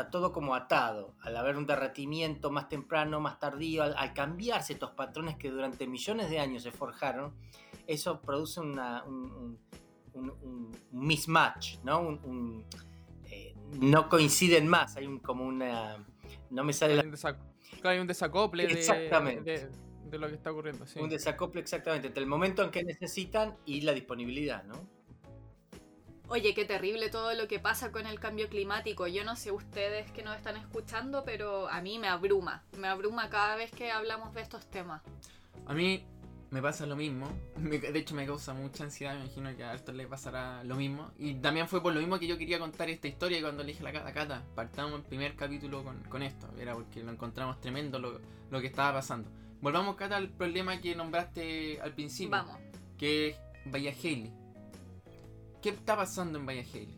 está 0.00 0.10
todo 0.10 0.32
como 0.32 0.54
atado. 0.54 1.14
Al 1.20 1.36
haber 1.36 1.56
un 1.56 1.66
derretimiento 1.66 2.50
más 2.50 2.68
temprano, 2.68 3.20
más 3.20 3.38
tardío, 3.38 3.82
al, 3.82 3.94
al 3.96 4.14
cambiarse 4.14 4.72
estos 4.72 4.92
patrones 4.92 5.36
que 5.36 5.50
durante 5.50 5.86
millones 5.86 6.30
de 6.30 6.38
años 6.38 6.62
se 6.62 6.70
forjaron, 6.70 7.34
eso 7.86 8.20
produce 8.20 8.60
una, 8.60 9.04
un, 9.04 9.58
mismatch, 10.92 11.78
¿no? 11.84 12.18
Eh, 13.26 13.54
no 13.80 14.08
coinciden 14.08 14.68
más, 14.68 14.96
hay 14.96 15.06
un, 15.06 15.18
como 15.18 15.44
una... 15.44 16.04
No 16.50 16.64
me 16.64 16.72
sale 16.72 16.94
hay. 16.94 17.06
Un 17.06 17.86
hay 17.86 17.98
un 17.98 18.06
desacople 18.06 18.66
De, 18.66 19.70
de, 20.10 20.18
lo 20.18 20.28
que 20.28 20.34
está 20.34 20.50
ocurriendo. 20.50 20.84
Un 20.96 21.08
desacople 21.08 21.60
exactamente 21.60 22.08
entre 22.08 22.22
el 22.22 22.28
momento 22.28 22.62
en 22.62 22.70
que 22.70 22.82
necesitan 22.82 23.56
y 23.64 23.82
la 23.82 23.92
disponibilidad, 23.92 24.64
¿no? 24.64 24.99
Oye, 26.32 26.54
qué 26.54 26.64
terrible 26.64 27.08
todo 27.08 27.34
lo 27.34 27.48
que 27.48 27.58
pasa 27.58 27.90
con 27.90 28.06
el 28.06 28.20
cambio 28.20 28.48
climático. 28.48 29.08
Yo 29.08 29.24
no 29.24 29.34
sé 29.34 29.50
ustedes 29.50 30.12
que 30.12 30.22
nos 30.22 30.36
están 30.36 30.56
escuchando, 30.56 31.24
pero 31.24 31.68
a 31.68 31.82
mí 31.82 31.98
me 31.98 32.06
abruma. 32.06 32.62
Me 32.78 32.86
abruma 32.86 33.28
cada 33.28 33.56
vez 33.56 33.72
que 33.72 33.90
hablamos 33.90 34.32
de 34.32 34.42
estos 34.42 34.64
temas. 34.70 35.02
A 35.66 35.74
mí 35.74 36.04
me 36.50 36.62
pasa 36.62 36.86
lo 36.86 36.94
mismo. 36.94 37.26
de 37.56 37.98
hecho, 37.98 38.14
me 38.14 38.26
causa 38.26 38.54
mucha 38.54 38.84
ansiedad. 38.84 39.14
Me 39.14 39.24
imagino 39.24 39.56
que 39.56 39.64
a 39.64 39.74
esto 39.74 39.90
le 39.90 40.06
pasará 40.06 40.62
lo 40.62 40.76
mismo. 40.76 41.10
Y 41.18 41.34
también 41.34 41.66
fue 41.66 41.82
por 41.82 41.92
lo 41.92 41.98
mismo 41.98 42.16
que 42.20 42.28
yo 42.28 42.38
quería 42.38 42.60
contar 42.60 42.88
esta 42.90 43.08
historia. 43.08 43.38
Y 43.38 43.42
cuando 43.42 43.64
le 43.64 43.72
dije 43.72 43.80
a 43.80 43.90
la 43.90 43.92
Cata, 43.92 44.12
Cata, 44.12 44.44
partamos 44.54 45.00
el 45.00 45.06
primer 45.06 45.34
capítulo 45.34 45.84
con, 46.08 46.22
esto. 46.22 46.46
Era 46.60 46.74
porque 46.74 47.02
lo 47.02 47.10
encontramos 47.10 47.60
tremendo 47.60 47.98
lo, 47.98 48.20
lo 48.52 48.60
que 48.60 48.68
estaba 48.68 48.92
pasando. 49.00 49.28
Volvamos, 49.60 49.96
Cata, 49.96 50.16
al 50.16 50.28
problema 50.28 50.80
que 50.80 50.94
nombraste 50.94 51.80
al 51.80 51.92
principio. 51.92 52.30
Vamos. 52.30 52.56
Que 52.96 53.30
es 53.30 53.36
Bahía 53.64 53.92
Haley. 53.92 54.39
¿Qué 55.62 55.68
está 55.70 55.96
pasando 55.96 56.38
en 56.38 56.46
Bahía 56.46 56.64
Haley? 56.72 56.96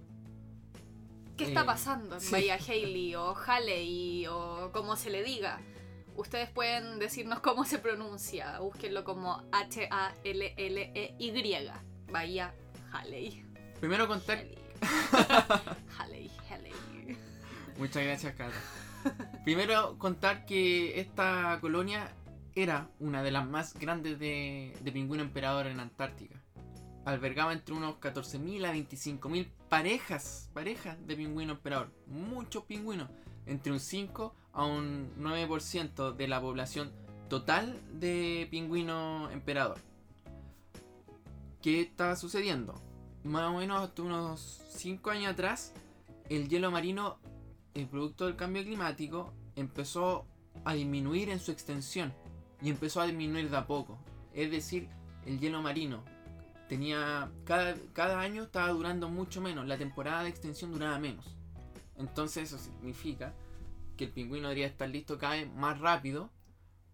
¿Qué 1.37 1.45
está 1.45 1.63
eh, 1.63 1.65
pasando 1.65 2.17
en 2.17 2.31
Bahía 2.31 2.57
Haley 2.57 3.15
o 3.17 3.35
Haley 3.35 4.27
o 4.29 4.71
como 4.73 4.95
se 4.97 5.11
le 5.11 5.25
diga? 5.25 5.61
Ustedes 6.15 6.49
pueden 6.51 7.01
decirnos 7.01 7.41
cómo 7.41 7.65
se 7.65 7.79
pronuncia. 7.79 8.61
Búsquenlo 8.61 9.03
como 9.03 9.43
H-A-L-L-E-Y. 9.51 10.93
Bahía 12.11 12.55
Haley. 12.93 13.45
Primero 13.81 14.07
contar. 14.07 14.45
Haley, 15.99 16.31
Haley. 16.51 16.73
Muchas 17.79 18.05
gracias, 18.05 18.35
Carlos. 18.37 18.63
Primero 19.45 19.99
contar 19.99 20.47
que 20.47 21.01
esta 21.01 21.59
colonia 21.61 22.13
era 22.55 22.89
una 23.01 23.25
de 23.25 23.33
las 23.33 23.45
más 23.45 23.75
grandes 23.75 24.21
de, 24.21 24.77
de 24.81 24.93
pingüino 24.93 25.25
emperador 25.25 25.67
en 25.67 25.81
Antártica 25.81 26.42
albergaba 27.05 27.53
entre 27.53 27.75
unos 27.75 27.97
14.000 27.97 28.67
a 28.67 28.75
25.000 28.75 29.49
parejas, 29.69 30.51
parejas 30.53 30.97
de 31.07 31.17
pingüino 31.17 31.53
emperador. 31.53 31.91
Muchos 32.07 32.65
pingüinos, 32.65 33.09
entre 33.47 33.73
un 33.73 33.81
5 33.81 34.35
a 34.53 34.65
un 34.65 35.13
9% 35.19 36.15
de 36.15 36.29
la 36.29 36.41
población 36.41 36.93
total 37.29 37.81
de 37.93 38.47
pingüino 38.51 39.31
emperador. 39.31 39.79
¿Qué 41.61 41.81
estaba 41.81 42.17
sucediendo? 42.17 42.81
Más 43.25 43.51
o 43.51 43.59
menos 43.59 43.83
hasta 43.83 44.03
unos 44.03 44.63
5 44.71 45.11
años 45.11 45.33
atrás, 45.33 45.73
el 46.29 46.49
hielo 46.49 46.71
marino, 46.71 47.19
el 47.75 47.87
producto 47.87 48.27
del 48.27 48.37
cambio 48.37 48.63
climático, 48.63 49.33
empezó 49.57 50.27
a 50.65 50.75
disminuir 50.75 51.31
en 51.31 51.41
su 51.41 51.51
extensión 51.51 52.13
y 52.61 52.71
empezó 52.71 53.01
a 53.01 53.07
disminuir 53.07 53.51
de 53.51 53.57
a 53.57 53.67
poco. 53.67 53.99
Es 54.35 54.51
decir, 54.51 54.89
el 55.27 55.41
hielo 55.41 55.63
marino 55.63 56.05
tenía 56.73 57.31
cada, 57.45 57.77
cada 57.93 58.19
año 58.19 58.45
estaba 58.45 58.69
durando 58.69 59.11
mucho 59.11 59.43
menos, 59.43 59.67
la 59.67 59.77
temporada 59.77 60.23
de 60.23 60.31
extensión 60.31 60.73
duraba 60.73 60.99
menos. 60.99 61.27
Entonces 61.99 62.45
eso 62.45 62.57
significa 62.57 63.35
que 63.99 64.05
el 64.05 64.11
pingüino 64.11 64.49
debería 64.49 64.69
estar 64.69 64.89
listo 64.89 65.19
cada 65.19 65.35
vez 65.35 65.53
más 65.53 65.79
rápido 65.81 66.31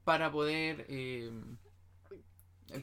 para 0.02 0.32
poder 0.32 0.84
eh, 0.88 1.30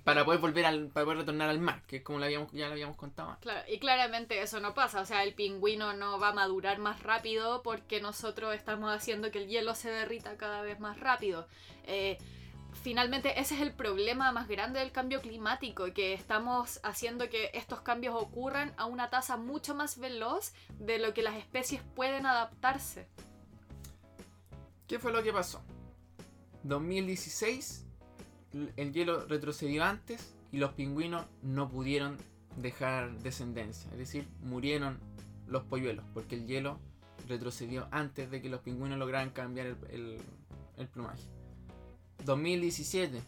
para 0.05 0.23
poder 0.23 0.39
volver 0.39 0.65
al 0.65 0.87
para 0.87 1.03
poder 1.03 1.17
retornar 1.17 1.49
al 1.49 1.59
mar, 1.59 1.83
que 1.85 1.97
es 1.97 2.01
como 2.01 2.23
habíamos, 2.23 2.49
ya 2.53 2.67
lo 2.67 2.71
habíamos 2.71 2.95
contado. 2.95 3.35
Claro, 3.41 3.69
y 3.69 3.77
claramente 3.79 4.41
eso 4.41 4.61
no 4.61 4.73
pasa, 4.73 5.01
o 5.01 5.05
sea, 5.05 5.25
el 5.25 5.33
pingüino 5.33 5.91
no 5.91 6.17
va 6.17 6.29
a 6.29 6.33
madurar 6.33 6.79
más 6.79 7.03
rápido 7.03 7.61
porque 7.61 7.99
nosotros 7.99 8.55
estamos 8.55 8.89
haciendo 8.89 9.31
que 9.31 9.39
el 9.39 9.49
hielo 9.49 9.75
se 9.75 9.91
derrita 9.91 10.37
cada 10.37 10.61
vez 10.61 10.79
más 10.79 10.97
rápido. 10.97 11.45
Eh, 11.87 12.17
finalmente 12.81 13.39
ese 13.39 13.55
es 13.55 13.61
el 13.61 13.71
problema 13.71 14.31
más 14.31 14.47
grande 14.47 14.79
del 14.79 14.91
cambio 14.91 15.21
climático, 15.21 15.85
que 15.93 16.13
estamos 16.13 16.79
haciendo 16.83 17.29
que 17.29 17.49
estos 17.53 17.81
cambios 17.81 18.15
ocurran 18.15 18.73
a 18.77 18.85
una 18.85 19.09
tasa 19.09 19.37
mucho 19.37 19.75
más 19.75 19.99
veloz 19.99 20.53
de 20.79 20.99
lo 20.99 21.13
que 21.13 21.23
las 21.23 21.35
especies 21.35 21.81
pueden 21.95 22.25
adaptarse. 22.25 23.07
¿Qué 24.87 24.99
fue 24.99 25.11
lo 25.11 25.23
que 25.23 25.33
pasó? 25.33 25.63
2016, 26.63 27.85
el 28.75 28.93
hielo 28.93 29.25
retrocedió 29.25 29.83
antes 29.83 30.35
y 30.51 30.57
los 30.57 30.73
pingüinos 30.73 31.25
no 31.41 31.69
pudieron 31.69 32.17
dejar 32.57 33.11
descendencia, 33.19 33.89
es 33.91 33.97
decir, 33.97 34.27
murieron 34.41 34.99
los 35.47 35.63
polluelos, 35.63 36.05
porque 36.13 36.35
el 36.35 36.47
hielo 36.47 36.79
retrocedió 37.27 37.87
antes 37.91 38.29
de 38.31 38.41
que 38.41 38.49
los 38.49 38.61
pingüinos 38.61 38.97
lograran 38.97 39.31
cambiar 39.31 39.75
el, 39.89 40.19
el 40.77 40.87
plumaje. 40.87 41.34
2017, 42.25 43.21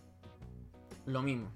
lo 1.05 1.21
mismo. 1.21 1.49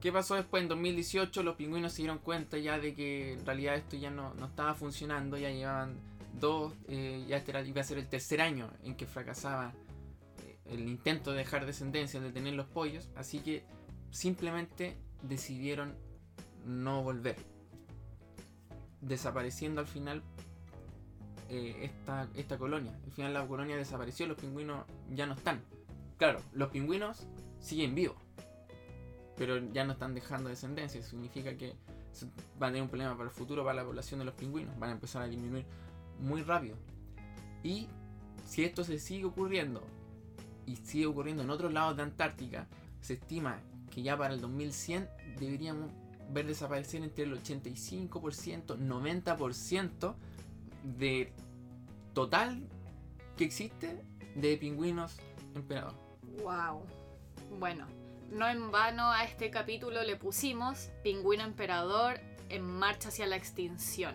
¿Qué 0.00 0.12
pasó 0.12 0.34
después? 0.34 0.62
En 0.62 0.68
2018 0.68 1.42
los 1.42 1.56
pingüinos 1.56 1.92
se 1.92 2.02
dieron 2.02 2.18
cuenta 2.18 2.58
ya 2.58 2.78
de 2.78 2.94
que 2.94 3.32
en 3.32 3.46
realidad 3.46 3.76
esto 3.76 3.96
ya 3.96 4.10
no, 4.10 4.34
estaba 4.44 4.74
funcionando, 4.74 5.38
ya 5.38 5.50
llevaban 5.50 5.94
dos, 6.38 6.74
eh, 6.88 7.24
ya 7.26 7.38
este 7.38 7.66
iba 7.66 7.80
a 7.80 7.84
ser 7.84 7.98
el 7.98 8.06
tercer 8.06 8.42
año 8.42 8.68
en 8.82 8.96
que 8.96 9.06
fracasaba 9.06 9.72
eh, 10.46 10.58
el 10.66 10.88
intento 10.88 11.30
de 11.30 11.38
dejar 11.38 11.64
descendencia, 11.64 12.20
de 12.20 12.30
tener 12.32 12.52
los 12.52 12.66
pollos, 12.66 13.08
así 13.16 13.38
que 13.38 13.64
simplemente 14.10 14.94
decidieron 15.22 15.94
no 16.66 17.02
volver, 17.02 17.36
desapareciendo 19.00 19.80
al 19.80 19.86
final 19.86 20.22
eh, 21.48 21.76
esta, 21.82 22.28
esta 22.34 22.58
colonia. 22.58 22.92
Al 23.06 23.12
final 23.12 23.32
la 23.32 23.46
colonia 23.46 23.76
desapareció, 23.76 24.26
los 24.26 24.36
pingüinos 24.36 24.84
ya 25.14 25.24
no 25.24 25.32
están. 25.32 25.62
Claro, 26.16 26.40
los 26.52 26.70
pingüinos 26.70 27.26
siguen 27.60 27.94
vivos, 27.94 28.16
pero 29.36 29.58
ya 29.72 29.84
no 29.84 29.92
están 29.92 30.14
dejando 30.14 30.48
descendencia. 30.48 31.02
Significa 31.02 31.56
que 31.56 31.74
van 32.58 32.70
a 32.70 32.72
tener 32.72 32.82
un 32.82 32.88
problema 32.88 33.16
para 33.16 33.28
el 33.28 33.34
futuro 33.34 33.64
para 33.64 33.74
la 33.74 33.84
población 33.84 34.20
de 34.20 34.26
los 34.26 34.34
pingüinos. 34.34 34.78
Van 34.78 34.90
a 34.90 34.92
empezar 34.92 35.22
a 35.22 35.26
disminuir 35.26 35.66
muy 36.20 36.42
rápido. 36.42 36.76
Y 37.62 37.88
si 38.46 38.64
esto 38.64 38.84
se 38.84 38.98
sigue 38.98 39.24
ocurriendo 39.24 39.82
y 40.66 40.76
sigue 40.76 41.06
ocurriendo 41.06 41.42
en 41.42 41.50
otros 41.50 41.72
lados 41.72 41.96
de 41.96 42.02
Antártica, 42.02 42.68
se 43.00 43.14
estima 43.14 43.58
que 43.90 44.02
ya 44.02 44.16
para 44.16 44.34
el 44.34 44.40
2100 44.40 45.08
deberíamos 45.38 45.90
ver 46.30 46.46
desaparecer 46.46 47.02
entre 47.02 47.24
el 47.24 47.42
85%, 47.42 48.78
90% 48.78 50.14
de 50.98 51.32
total 52.12 52.62
que 53.36 53.44
existe 53.44 54.02
de 54.36 54.56
pingüinos 54.56 55.16
emperador. 55.54 56.03
Wow. 56.42 56.82
Bueno, 57.58 57.86
no 58.30 58.48
en 58.48 58.70
vano 58.70 59.10
a 59.10 59.24
este 59.24 59.50
capítulo 59.50 60.02
le 60.02 60.16
pusimos 60.16 60.90
Pingüino 61.02 61.44
Emperador 61.44 62.20
en 62.48 62.62
marcha 62.62 63.08
hacia 63.08 63.26
la 63.26 63.36
extinción. 63.36 64.14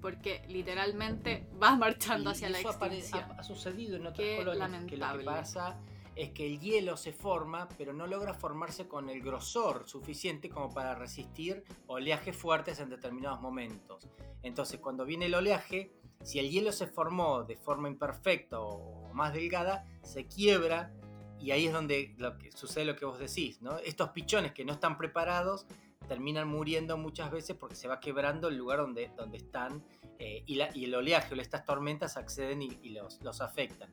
Porque 0.00 0.42
literalmente 0.48 1.46
va 1.60 1.74
marchando 1.76 2.30
hacia 2.30 2.48
la 2.48 2.60
extinción. 2.60 3.24
Ha, 3.38 3.42
sucedido 3.42 3.96
en 3.96 4.06
otras 4.06 4.26
colonias 4.36 4.84
que 4.84 4.96
lo 4.96 5.18
que 5.18 5.24
pasa 5.24 5.76
es 6.14 6.30
que 6.30 6.46
el 6.46 6.60
hielo 6.60 6.96
se 6.96 7.12
forma, 7.12 7.68
pero 7.76 7.92
no 7.92 8.06
logra 8.06 8.32
formarse 8.32 8.88
con 8.88 9.10
el 9.10 9.20
grosor 9.20 9.86
suficiente 9.86 10.48
como 10.48 10.72
para 10.72 10.94
resistir 10.94 11.62
oleajes 11.86 12.34
fuertes 12.34 12.80
en 12.80 12.88
determinados 12.88 13.40
momentos. 13.40 14.08
Entonces, 14.42 14.80
cuando 14.80 15.04
viene 15.04 15.26
el 15.26 15.34
oleaje, 15.34 15.92
si 16.22 16.38
el 16.38 16.50
hielo 16.50 16.72
se 16.72 16.86
formó 16.86 17.44
de 17.44 17.56
forma 17.56 17.88
imperfecta 17.88 18.58
o 18.60 19.12
más 19.12 19.34
delgada, 19.34 19.84
se 20.02 20.26
quiebra 20.26 20.92
y 21.40 21.50
ahí 21.50 21.66
es 21.66 21.72
donde 21.72 22.14
sucede 22.54 22.84
lo 22.84 22.96
que 22.96 23.04
vos 23.04 23.18
decís. 23.18 23.60
Estos 23.84 24.10
pichones 24.10 24.52
que 24.52 24.64
no 24.64 24.72
están 24.72 24.96
preparados 24.96 25.66
terminan 26.08 26.48
muriendo 26.48 26.96
muchas 26.96 27.30
veces 27.30 27.56
porque 27.56 27.74
se 27.74 27.88
va 27.88 28.00
quebrando 28.00 28.48
el 28.48 28.56
lugar 28.56 28.78
donde, 28.78 29.10
donde 29.16 29.38
están 29.38 29.84
eh, 30.18 30.44
y, 30.46 30.60
el 30.60 30.94
oleaje 30.94 31.34
o 31.34 31.40
estas 31.40 31.64
tormentas 31.64 32.16
acceden 32.16 32.62
y, 32.62 32.90
los, 32.90 33.40
afectan. 33.40 33.92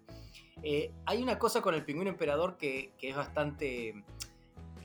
Eh, 0.62 0.92
hay 1.06 1.22
una 1.22 1.38
cosa 1.38 1.62
con 1.62 1.74
el 1.74 1.84
pingüino 1.84 2.10
emperador 2.10 2.58
que, 2.58 2.94
que, 2.98 3.10
es 3.10 3.16
bastante... 3.16 4.04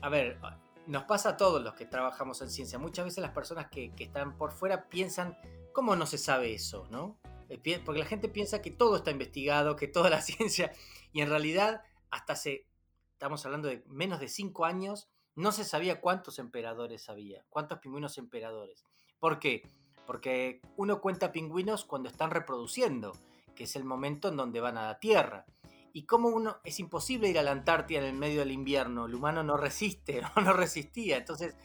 A 0.01 0.09
ver, 0.09 0.39
nos 0.87 1.03
pasa 1.03 1.29
a 1.29 1.37
todos 1.37 1.61
los 1.61 1.73
que 1.75 1.85
trabajamos 1.85 2.41
en 2.41 2.49
ciencia. 2.49 2.79
Muchas 2.79 3.05
veces 3.05 3.21
las 3.21 3.31
personas 3.31 3.67
que, 3.69 3.91
que 3.91 4.05
están 4.05 4.37
por 4.37 4.51
fuera 4.51 4.89
piensan, 4.89 5.37
¿cómo 5.73 5.95
no 5.95 6.05
se 6.05 6.17
sabe 6.17 6.53
eso? 6.53 6.87
¿no? 6.89 7.17
Eh, 7.49 7.81
porque 7.83 7.99
la 7.99 8.05
gente 8.05 8.29
piensa 8.29 8.61
que 8.61 8.71
todo 8.71 8.97
está 8.97 9.11
investigado, 9.11 9.75
que 9.75 9.87
toda 9.87 10.09
la 10.09 10.21
ciencia, 10.21 10.71
y 11.11 11.21
en 11.21 11.29
realidad 11.29 11.83
hasta 12.11 12.33
hace, 12.33 12.67
estamos 13.13 13.45
hablando 13.45 13.67
de 13.67 13.83
menos 13.87 14.19
de 14.19 14.27
cinco 14.27 14.65
años, 14.65 15.09
no 15.35 15.51
se 15.51 15.63
sabía 15.63 16.01
cuántos 16.01 16.39
emperadores 16.39 17.09
había, 17.09 17.45
cuántos 17.49 17.79
pingüinos 17.79 18.17
emperadores. 18.17 18.83
¿Por 19.19 19.39
qué? 19.39 19.61
Porque 20.05 20.61
uno 20.75 21.01
cuenta 21.01 21.31
pingüinos 21.31 21.85
cuando 21.85 22.09
están 22.09 22.31
reproduciendo, 22.31 23.13
que 23.55 23.65
es 23.65 23.75
el 23.75 23.83
momento 23.83 24.29
en 24.29 24.37
donde 24.37 24.59
van 24.59 24.77
a 24.77 24.85
la 24.85 24.99
Tierra. 24.99 25.45
Y 25.93 26.05
como 26.05 26.29
uno 26.29 26.57
es 26.63 26.79
imposible 26.79 27.29
ir 27.29 27.39
a 27.39 27.43
la 27.43 27.51
Antártida 27.51 27.99
en 27.99 28.05
el 28.05 28.13
medio 28.17 28.39
del 28.39 28.51
invierno, 28.51 29.05
el 29.05 29.15
humano 29.15 29.43
no 29.43 29.57
resiste, 29.57 30.21
no, 30.21 30.29
no 30.43 30.53
resistía. 30.53 31.17
Entonces, 31.17 31.55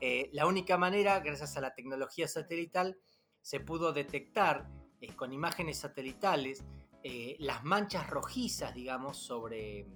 eh, 0.00 0.28
la 0.32 0.46
única 0.46 0.76
manera, 0.76 1.20
gracias 1.20 1.56
a 1.56 1.60
la 1.60 1.74
tecnología 1.74 2.28
satelital, 2.28 2.98
se 3.40 3.60
pudo 3.60 3.92
detectar 3.92 4.68
eh, 5.00 5.14
con 5.14 5.32
imágenes 5.32 5.78
satelitales 5.78 6.64
eh, 7.06 7.36
las 7.38 7.62
manchas 7.64 8.08
rojizas, 8.08 8.74
digamos, 8.74 9.18
sobre... 9.18 9.86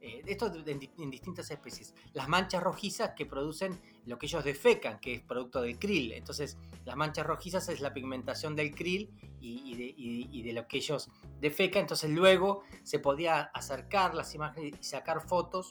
esto 0.00 0.52
en, 0.66 1.10
distintas 1.10 1.50
especies. 1.50 1.94
Las 2.12 2.28
manchas 2.28 2.62
rojizas 2.62 3.12
que 3.16 3.24
producen 3.24 3.80
lo 4.04 4.18
que 4.18 4.26
ellos 4.26 4.44
defecan, 4.44 5.00
que 5.00 5.14
es 5.14 5.22
producto 5.22 5.62
del 5.62 5.78
krill. 5.78 6.12
Entonces, 6.12 6.58
las 6.84 6.94
manchas 6.94 7.26
rojizas 7.26 7.70
es 7.70 7.80
la 7.80 7.94
pigmentación 7.94 8.54
del 8.54 8.74
krill 8.74 9.10
y, 9.40 10.42
de, 10.42 10.52
lo 10.52 10.68
que 10.68 10.76
ellos 10.76 11.08
defecan. 11.40 11.80
Entonces, 11.80 12.10
luego 12.10 12.64
se 12.82 12.98
podía 12.98 13.44
acercar 13.54 14.14
las 14.14 14.34
imágenes 14.34 14.74
y 14.78 14.84
sacar 14.84 15.26
fotos 15.26 15.70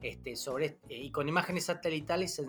este, 0.00 0.36
sobre, 0.36 0.78
y 0.88 1.10
con 1.10 1.28
imágenes 1.28 1.64
satelitales 1.64 2.40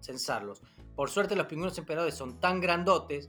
censarlos. 0.00 0.60
Por 0.94 1.08
suerte, 1.08 1.36
los 1.36 1.46
pingüinos 1.46 1.78
emperadores 1.78 2.14
son 2.14 2.38
tan 2.38 2.60
grandotes 2.60 3.28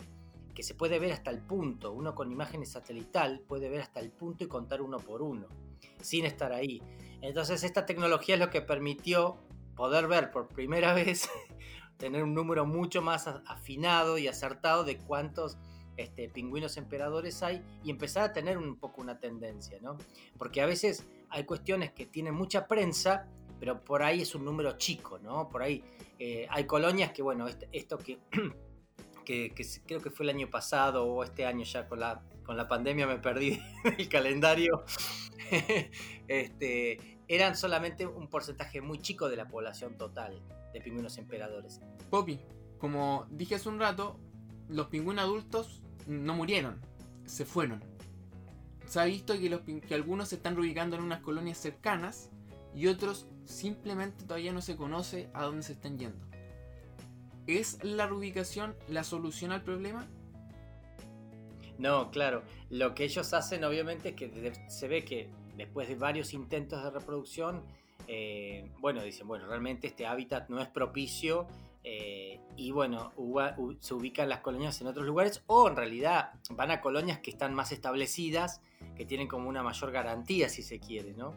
que 0.56 0.64
se 0.64 0.74
puede 0.74 0.98
ver 0.98 1.12
hasta 1.12 1.30
el 1.30 1.42
punto. 1.42 1.92
Uno 1.92 2.16
con 2.16 2.32
imágenes 2.32 2.72
satelital 2.72 3.42
puede 3.42 3.70
ver 3.70 3.82
hasta 3.82 4.00
el 4.00 4.10
punto 4.10 4.46
y 4.46 4.48
contar 4.48 4.82
uno 4.82 4.98
por 4.98 5.22
uno, 5.22 5.48
sin 6.02 6.26
estar 6.26 6.54
ahí. 6.54 6.82
Entonces 7.22 7.64
esta 7.64 7.86
tecnología 7.86 8.36
es 8.36 8.42
lo 8.42 8.50
que 8.50 8.62
permitió 8.62 9.38
poder 9.76 10.08
ver 10.08 10.32
por 10.32 10.48
primera 10.48 10.94
vez, 10.96 11.30
tener 11.98 12.24
un 12.24 12.34
número 12.34 12.66
mucho 12.66 13.02
más 13.02 13.28
afinado 13.28 14.18
y 14.18 14.28
acertado 14.28 14.84
de 14.86 14.98
cuántos 14.98 15.58
este, 15.98 16.30
pingüinos 16.30 16.78
emperadores 16.78 17.44
hay 17.44 17.64
y 17.84 17.90
empezar 17.90 18.24
a 18.24 18.34
tener 18.34 18.58
un 18.58 18.78
poco 18.78 19.02
una 19.02 19.20
tendencia, 19.20 19.78
¿no? 19.82 19.98
Porque 20.38 20.62
a 20.62 20.66
veces 20.66 21.06
hay 21.30 21.44
cuestiones 21.44 21.92
que 21.92 22.06
tienen 22.06 22.34
mucha 22.34 22.68
prensa, 22.68 23.28
pero 23.60 23.84
por 23.84 24.04
ahí 24.04 24.22
es 24.22 24.36
un 24.36 24.46
número 24.46 24.78
chico, 24.78 25.20
¿no? 25.20 25.50
Por 25.50 25.64
ahí 25.64 25.84
eh, 26.20 26.48
hay 26.50 26.66
colonias 26.66 27.12
que, 27.12 27.22
bueno, 27.22 27.46
esto 27.72 27.98
que 27.98 28.20
que, 29.26 29.54
creo 29.86 30.02
que 30.02 30.10
fue 30.10 30.26
el 30.26 30.30
año 30.30 30.50
pasado 30.50 31.06
o 31.06 31.24
este 31.24 31.46
año 31.46 31.66
ya 31.66 31.88
con 31.88 32.00
la, 32.00 32.22
con 32.46 32.56
la 32.56 32.68
pandemia 32.68 33.08
me 33.08 33.18
perdí 33.18 33.60
el 33.98 34.08
calendario, 34.08 34.86
este, 36.28 37.20
eran 37.28 37.56
solamente 37.56 38.06
un 38.06 38.28
porcentaje 38.28 38.82
muy 38.82 39.00
chico 39.00 39.28
de 39.28 39.36
la 39.36 39.48
población 39.48 39.98
total 39.98 40.42
de 40.74 40.82
pingüinos 40.82 41.18
emperadores. 41.18 41.82
Poppy, 42.10 42.40
como 42.78 43.28
dije 43.30 43.56
hace 43.56 43.70
un 43.70 43.80
rato, 43.80 44.20
los 44.70 44.88
pingüinos 44.88 45.26
adultos 45.26 45.82
no 46.08 46.36
murieron, 46.36 46.80
se 47.26 47.46
fueron. 47.46 47.84
Se 48.86 49.00
ha 49.00 49.06
visto 49.06 49.38
que, 49.40 49.50
los, 49.50 49.62
que 49.62 49.96
algunos 49.96 50.30
se 50.30 50.36
están 50.36 50.56
reubicando 50.56 50.96
en 50.96 51.04
unas 51.04 51.22
colonias 51.22 51.58
cercanas 51.58 52.30
y 52.76 52.88
otros 52.88 53.28
simplemente 53.46 54.26
todavía 54.26 54.54
no 54.54 54.62
se 54.62 54.76
conoce 54.76 55.30
a 55.34 55.44
dónde 55.44 55.64
se 55.64 55.74
están 55.74 55.98
yendo. 55.98 56.35
¿Es 57.48 57.84
la 57.84 58.08
reubicación 58.08 58.76
la 58.88 59.04
solución 59.04 59.52
al 59.52 59.64
problema? 59.64 60.08
No, 61.78 62.10
claro. 62.10 62.44
Lo 62.70 62.96
que 62.96 63.04
ellos 63.04 63.34
hacen 63.34 63.64
obviamente 63.64 64.10
es 64.10 64.16
que 64.16 64.54
se 64.68 64.88
ve 64.88 65.04
que 65.04 65.30
después 65.56 65.88
de 65.88 65.96
varios 65.96 66.34
intentos 66.34 66.84
de 66.84 66.90
reproducción, 66.90 67.64
eh, 68.08 68.70
bueno, 68.80 69.04
dicen, 69.04 69.28
bueno, 69.28 69.48
realmente 69.48 69.88
este 69.88 70.06
hábitat 70.06 70.50
no 70.50 70.62
es 70.62 70.68
propicio 70.68 71.48
eh, 71.84 72.40
y 72.56 72.72
bueno, 72.72 73.14
se 73.80 73.94
ubican 73.94 74.30
las 74.30 74.40
colonias 74.40 74.80
en 74.82 74.88
otros 74.88 75.06
lugares 75.06 75.44
o 75.48 75.68
en 75.68 75.76
realidad 75.76 76.32
van 76.52 76.72
a 76.72 76.82
colonias 76.82 77.20
que 77.20 77.30
están 77.30 77.54
más 77.54 77.72
establecidas, 77.72 78.62
que 78.96 79.06
tienen 79.06 79.28
como 79.28 79.50
una 79.50 79.62
mayor 79.62 79.92
garantía 79.92 80.50
si 80.50 80.64
se 80.64 80.80
quiere, 80.80 81.14
¿no? 81.14 81.34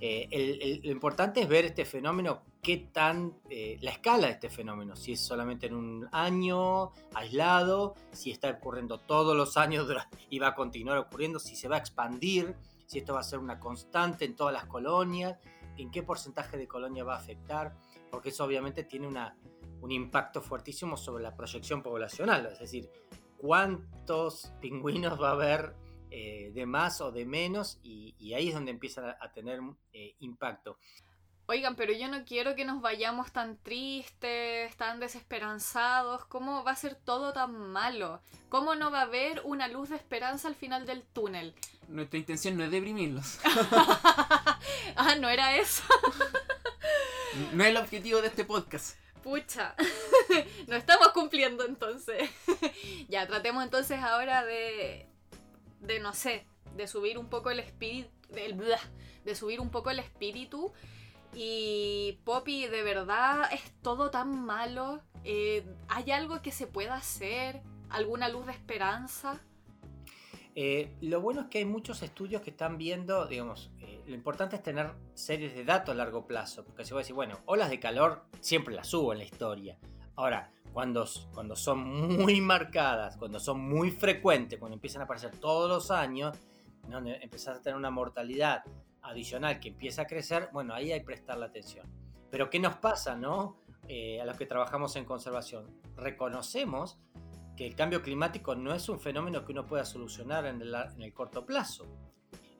Eh, 0.00 0.80
lo 0.84 0.92
importante 0.92 1.40
es 1.40 1.48
ver 1.48 1.64
este 1.64 1.84
fenómeno, 1.84 2.42
qué 2.68 2.76
tan, 2.76 3.32
eh, 3.48 3.78
la 3.80 3.92
escala 3.92 4.26
de 4.26 4.34
este 4.34 4.50
fenómeno, 4.50 4.94
si 4.94 5.12
es 5.12 5.20
solamente 5.20 5.68
en 5.68 5.74
un 5.74 6.06
año 6.12 6.92
aislado, 7.14 7.94
si 8.12 8.30
está 8.30 8.50
ocurriendo 8.50 8.98
todos 9.00 9.34
los 9.34 9.56
años 9.56 9.88
y 10.28 10.38
va 10.38 10.48
a 10.48 10.54
continuar 10.54 10.98
ocurriendo, 10.98 11.38
si 11.38 11.56
se 11.56 11.66
va 11.66 11.76
a 11.76 11.78
expandir, 11.78 12.54
si 12.84 12.98
esto 12.98 13.14
va 13.14 13.20
a 13.20 13.22
ser 13.22 13.38
una 13.38 13.58
constante 13.58 14.26
en 14.26 14.36
todas 14.36 14.52
las 14.52 14.66
colonias, 14.66 15.38
en 15.78 15.90
qué 15.90 16.02
porcentaje 16.02 16.58
de 16.58 16.68
colonia 16.68 17.04
va 17.04 17.14
a 17.14 17.18
afectar, 17.20 17.74
porque 18.10 18.28
eso 18.28 18.44
obviamente 18.44 18.84
tiene 18.84 19.06
una, 19.06 19.34
un 19.80 19.90
impacto 19.90 20.42
fuertísimo 20.42 20.98
sobre 20.98 21.22
la 21.22 21.34
proyección 21.34 21.82
poblacional, 21.82 22.50
es 22.52 22.58
decir, 22.58 22.90
cuántos 23.38 24.52
pingüinos 24.60 25.18
va 25.18 25.30
a 25.30 25.32
haber 25.32 25.74
eh, 26.10 26.52
de 26.54 26.66
más 26.66 27.00
o 27.00 27.12
de 27.12 27.24
menos 27.24 27.80
y, 27.82 28.34
ahí 28.34 28.48
es 28.48 28.54
donde 28.54 28.72
empieza 28.72 29.16
a, 29.18 29.32
tener 29.32 29.58
eh, 29.94 30.16
impacto. 30.18 30.76
Oigan, 31.50 31.76
pero 31.76 31.94
yo 31.94 32.08
no 32.08 32.26
quiero 32.26 32.54
que 32.54 32.66
nos 32.66 32.82
vayamos 32.82 33.32
tan 33.32 33.56
tristes, 33.56 34.76
tan 34.76 35.00
desesperanzados. 35.00 36.26
¿Cómo 36.26 36.62
va 36.62 36.72
a 36.72 36.76
ser 36.76 36.94
todo 36.94 37.32
tan 37.32 37.56
malo? 37.70 38.20
¿Cómo 38.50 38.74
no 38.74 38.90
va 38.90 38.98
a 38.98 39.04
haber 39.04 39.40
una 39.44 39.66
luz 39.66 39.88
de 39.88 39.96
esperanza 39.96 40.48
al 40.48 40.54
final 40.54 40.84
del 40.84 41.02
túnel? 41.02 41.54
Nuestra 41.88 42.18
intención 42.18 42.58
no 42.58 42.64
es 42.64 42.70
deprimirlos. 42.70 43.38
ah, 44.96 45.16
no 45.18 45.30
era 45.30 45.56
eso. 45.56 45.84
no 47.54 47.64
es 47.64 47.70
el 47.70 47.78
objetivo 47.78 48.20
de 48.20 48.28
este 48.28 48.44
podcast. 48.44 48.98
Pucha, 49.22 49.74
no 50.66 50.76
estamos 50.76 51.08
cumpliendo 51.08 51.64
entonces. 51.64 52.28
ya, 53.08 53.26
tratemos 53.26 53.64
entonces 53.64 53.98
ahora 54.00 54.44
de 54.44 55.08
de 55.80 55.98
no 55.98 56.12
sé, 56.12 56.44
de 56.76 56.86
subir 56.86 57.16
un 57.16 57.30
poco 57.30 57.50
el 57.50 57.60
espíritu, 57.60 58.10
de 59.24 59.34
subir 59.34 59.60
un 59.60 59.70
poco 59.70 59.88
el 59.88 59.98
espíritu. 59.98 60.74
Y 61.34 62.18
Poppy, 62.24 62.66
de 62.66 62.82
verdad 62.82 63.48
es 63.52 63.62
todo 63.82 64.10
tan 64.10 64.44
malo. 64.44 65.00
Eh, 65.24 65.64
¿Hay 65.88 66.10
algo 66.10 66.42
que 66.42 66.52
se 66.52 66.66
pueda 66.66 66.94
hacer? 66.94 67.62
¿Alguna 67.90 68.28
luz 68.28 68.46
de 68.46 68.52
esperanza? 68.52 69.40
Eh, 70.54 70.96
lo 71.02 71.20
bueno 71.20 71.42
es 71.42 71.46
que 71.46 71.58
hay 71.58 71.64
muchos 71.64 72.02
estudios 72.02 72.42
que 72.42 72.50
están 72.50 72.78
viendo, 72.78 73.26
digamos, 73.26 73.70
eh, 73.78 74.02
lo 74.06 74.14
importante 74.14 74.56
es 74.56 74.62
tener 74.62 74.90
series 75.14 75.54
de 75.54 75.64
datos 75.64 75.90
a 75.90 75.94
largo 75.94 76.26
plazo, 76.26 76.64
porque 76.64 76.84
se 76.84 76.90
puede 76.90 77.04
decir, 77.04 77.14
bueno, 77.14 77.38
olas 77.46 77.70
de 77.70 77.78
calor 77.78 78.24
siempre 78.40 78.74
las 78.74 78.92
hubo 78.92 79.12
en 79.12 79.18
la 79.18 79.24
historia. 79.24 79.78
Ahora, 80.16 80.50
cuando, 80.72 81.06
cuando 81.32 81.54
son 81.54 81.78
muy 82.24 82.40
marcadas, 82.40 83.16
cuando 83.16 83.38
son 83.38 83.60
muy 83.60 83.92
frecuentes, 83.92 84.58
cuando 84.58 84.74
empiezan 84.74 85.02
a 85.02 85.04
aparecer 85.04 85.30
todos 85.36 85.68
los 85.68 85.92
años, 85.92 86.36
donde 86.88 87.16
empezás 87.22 87.58
a 87.58 87.62
tener 87.62 87.76
una 87.76 87.90
mortalidad 87.90 88.64
adicional 89.02 89.60
que 89.60 89.68
empieza 89.68 90.02
a 90.02 90.06
crecer, 90.06 90.48
bueno, 90.52 90.74
ahí 90.74 90.92
hay 90.92 91.00
que 91.00 91.06
prestarle 91.06 91.46
atención. 91.46 91.86
Pero 92.30 92.50
¿qué 92.50 92.58
nos 92.58 92.76
pasa, 92.76 93.16
no? 93.16 93.62
Eh, 93.86 94.20
a 94.20 94.26
los 94.26 94.36
que 94.36 94.46
trabajamos 94.46 94.96
en 94.96 95.04
conservación. 95.04 95.80
Reconocemos 95.96 96.98
que 97.56 97.66
el 97.66 97.74
cambio 97.74 98.02
climático 98.02 98.54
no 98.54 98.74
es 98.74 98.88
un 98.88 99.00
fenómeno 99.00 99.44
que 99.44 99.52
uno 99.52 99.66
pueda 99.66 99.84
solucionar 99.84 100.46
en 100.46 100.60
el, 100.60 100.74
en 100.74 101.02
el 101.02 101.14
corto 101.14 101.46
plazo. 101.46 101.86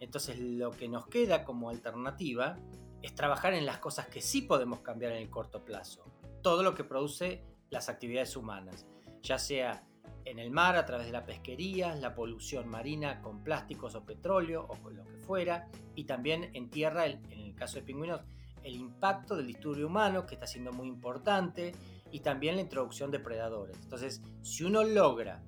Entonces 0.00 0.38
lo 0.38 0.70
que 0.70 0.88
nos 0.88 1.06
queda 1.06 1.44
como 1.44 1.70
alternativa 1.70 2.58
es 3.02 3.14
trabajar 3.14 3.54
en 3.54 3.66
las 3.66 3.78
cosas 3.78 4.08
que 4.08 4.20
sí 4.20 4.42
podemos 4.42 4.80
cambiar 4.80 5.12
en 5.12 5.18
el 5.18 5.30
corto 5.30 5.64
plazo. 5.64 6.04
Todo 6.42 6.62
lo 6.62 6.74
que 6.74 6.84
produce 6.84 7.44
las 7.70 7.88
actividades 7.88 8.36
humanas, 8.36 8.86
ya 9.22 9.38
sea 9.38 9.84
en 10.30 10.38
el 10.38 10.50
mar 10.50 10.76
a 10.76 10.84
través 10.84 11.06
de 11.06 11.12
la 11.12 11.24
pesquería, 11.24 11.94
la 11.94 12.14
polución 12.14 12.68
marina 12.68 13.20
con 13.20 13.42
plásticos 13.42 13.94
o 13.94 14.04
petróleo 14.04 14.66
o 14.68 14.76
con 14.76 14.96
lo 14.96 15.04
que 15.04 15.16
fuera, 15.16 15.68
y 15.94 16.04
también 16.04 16.50
en 16.54 16.70
tierra, 16.70 17.06
en 17.06 17.24
el 17.30 17.54
caso 17.54 17.76
de 17.76 17.82
pingüinos, 17.82 18.20
el 18.62 18.74
impacto 18.74 19.36
del 19.36 19.46
disturbio 19.46 19.86
humano, 19.86 20.26
que 20.26 20.34
está 20.34 20.46
siendo 20.46 20.72
muy 20.72 20.88
importante, 20.88 21.72
y 22.10 22.20
también 22.20 22.56
la 22.56 22.62
introducción 22.62 23.10
de 23.10 23.18
predadores. 23.18 23.78
Entonces, 23.82 24.22
si 24.42 24.64
uno 24.64 24.82
logra 24.84 25.42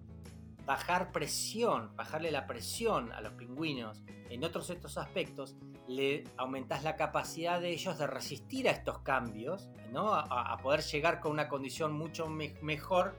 bajar 0.67 1.11
presión, 1.11 1.95
bajarle 1.97 2.31
la 2.31 2.47
presión 2.47 3.13
a 3.13 3.21
los 3.21 3.33
pingüinos 3.33 4.03
en 4.29 4.45
otros 4.45 4.71
estos 4.71 4.99
aspectos, 4.99 5.57
le 5.89 6.25
aumentas 6.37 6.85
la 6.85 6.97
capacidad 6.97 7.61
de 7.61 7.71
ellos 7.71 7.99
de 7.99 8.07
resistir 8.07 8.69
a 8.69 8.73
estos 8.73 9.01
cambios, 9.01 9.69
¿no? 9.91 10.15
a, 10.15 10.57
poder 10.63 10.83
llegar 10.83 11.21
con 11.21 11.33
una 11.33 11.49
condición 11.49 11.93
mucho 11.93 12.29
mejor 12.29 13.17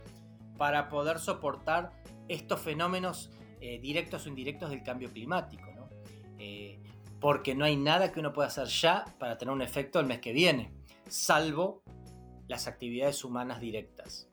para 0.62 0.90
poder 0.90 1.18
soportar 1.18 1.92
estos 2.28 2.62
fenómenos 2.62 3.32
eh, 3.62 3.80
directos 3.80 4.28
o 4.28 4.30
indirectos 4.30 4.70
del 4.70 4.84
cambio 4.84 5.12
climático. 5.12 5.66
¿no? 5.76 5.90
Eh, 6.38 6.80
porque 7.20 7.56
no 7.56 7.66
hay 7.66 7.76
nada 7.76 8.12
que 8.12 8.20
uno 8.20 8.32
pueda 8.32 8.50
hacer 8.50 8.68
ya 8.68 9.06
para 9.18 9.40
tener 9.40 9.56
un 9.56 9.64
efecto 9.64 10.00
el 10.00 10.06
mes 10.06 10.20
que 10.20 10.34
viene, 10.34 10.72
salvo 11.10 11.82
las 12.48 12.68
actividades 12.68 13.24
humanas 13.24 13.60
directas. 13.60 14.30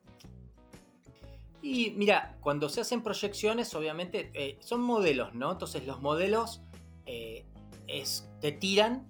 Y 1.62 1.93
mira, 1.93 2.37
cuando 2.43 2.69
se 2.69 2.83
hacen 2.83 3.03
proyecciones, 3.03 3.75
obviamente 3.75 4.31
eh, 4.35 4.59
son 4.61 4.83
modelos, 4.83 5.33
¿no? 5.33 5.53
Entonces 5.53 5.87
los 5.87 6.03
modelos 6.03 6.61
es, 7.07 8.29
te 8.43 8.53
tiran 8.53 9.09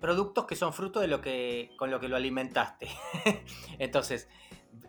productos 0.00 0.46
que 0.46 0.54
son 0.54 0.72
fruto 0.72 1.00
de 1.00 1.08
lo 1.08 1.20
que 1.20 1.72
con 1.76 1.90
lo 1.90 1.98
que 1.98 2.08
lo 2.08 2.14
alimentaste. 2.14 2.88
Entonces, 3.80 4.28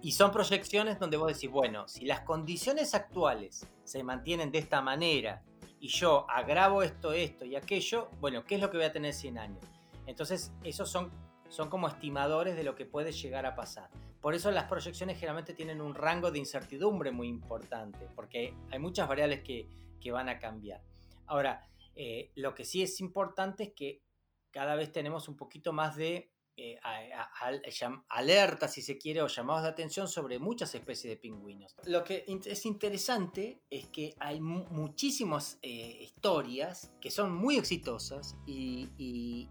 y 0.02 0.12
son 0.12 0.32
proyecciones 0.32 1.00
donde 1.00 1.18
vos 1.18 1.34
decís, 1.34 1.50
bueno, 1.50 1.88
si 1.88 2.06
las 2.06 2.22
condiciones 2.22 2.94
actuales 2.94 3.68
se 3.84 4.04
mantienen 4.04 4.52
de 4.52 4.60
esta 4.60 4.82
manera 4.82 5.44
y 5.80 5.88
yo 5.88 6.30
agravo 6.30 6.84
esto, 6.84 7.14
esto 7.14 7.46
y 7.46 7.56
aquello, 7.56 8.10
bueno, 8.20 8.44
¿qué 8.46 8.56
es 8.56 8.62
lo 8.62 8.70
que 8.70 8.78
voy 8.78 8.86
a 8.86 8.94
tener 8.94 9.14
100 9.14 9.38
años? 9.38 9.64
Entonces, 10.06 10.52
esos 10.64 10.90
son, 10.90 11.12
son 11.50 11.70
como 11.70 11.88
estimadores 11.88 12.56
de 12.56 12.64
lo 12.64 12.76
que 12.76 12.86
puede 12.86 13.12
llegar 13.12 13.46
a 13.46 13.56
pasar. 13.56 13.90
por 14.22 14.34
eso 14.36 14.52
las 14.52 14.66
proyecciones 14.66 15.18
generalmente 15.18 15.54
tienen 15.54 15.80
un 15.80 15.96
rango 15.96 16.32
de 16.32 16.40
incertidumbre 16.40 17.12
muy 17.12 17.28
importante, 17.28 18.08
porque 18.16 18.54
hay 18.72 18.80
muchas 18.80 19.08
variables 19.08 19.42
que, 19.42 19.70
que 20.00 20.12
van 20.12 20.30
a 20.30 20.40
cambiar. 20.40 20.82
Ahora, 21.28 21.68
eh, 21.96 22.32
lo 22.36 22.54
que 22.54 22.64
sí 22.64 22.84
es 22.84 23.00
importante 23.00 23.64
es 23.64 23.74
que 23.74 24.02
cada 24.52 24.76
vez 24.76 24.92
tenemos 24.92 25.28
un 25.28 25.36
poquito 25.36 25.74
más 25.74 25.96
de 25.96 26.32
eh, 26.60 26.80
alerta, 28.10 28.68
si 28.68 28.82
se 28.82 28.98
quiere, 28.98 29.22
o 29.22 29.28
llamados 29.28 29.62
de 29.62 29.70
atención 29.70 30.08
sobre 30.08 30.40
muchas 30.40 30.74
especies 30.74 31.12
de 31.12 31.18
pingüinos. 31.18 31.76
Lo 31.86 32.04
que 32.04 32.26
es 32.28 32.66
interesante 32.66 33.62
es 33.70 33.86
que 33.88 34.16
hay 34.20 34.42
muchísimas 34.42 35.60
eh, 35.62 36.00
historias 36.02 36.92
que 37.00 37.12
son 37.12 37.32
muy 37.36 37.58
exitosas 37.58 38.36
y, 38.48 39.48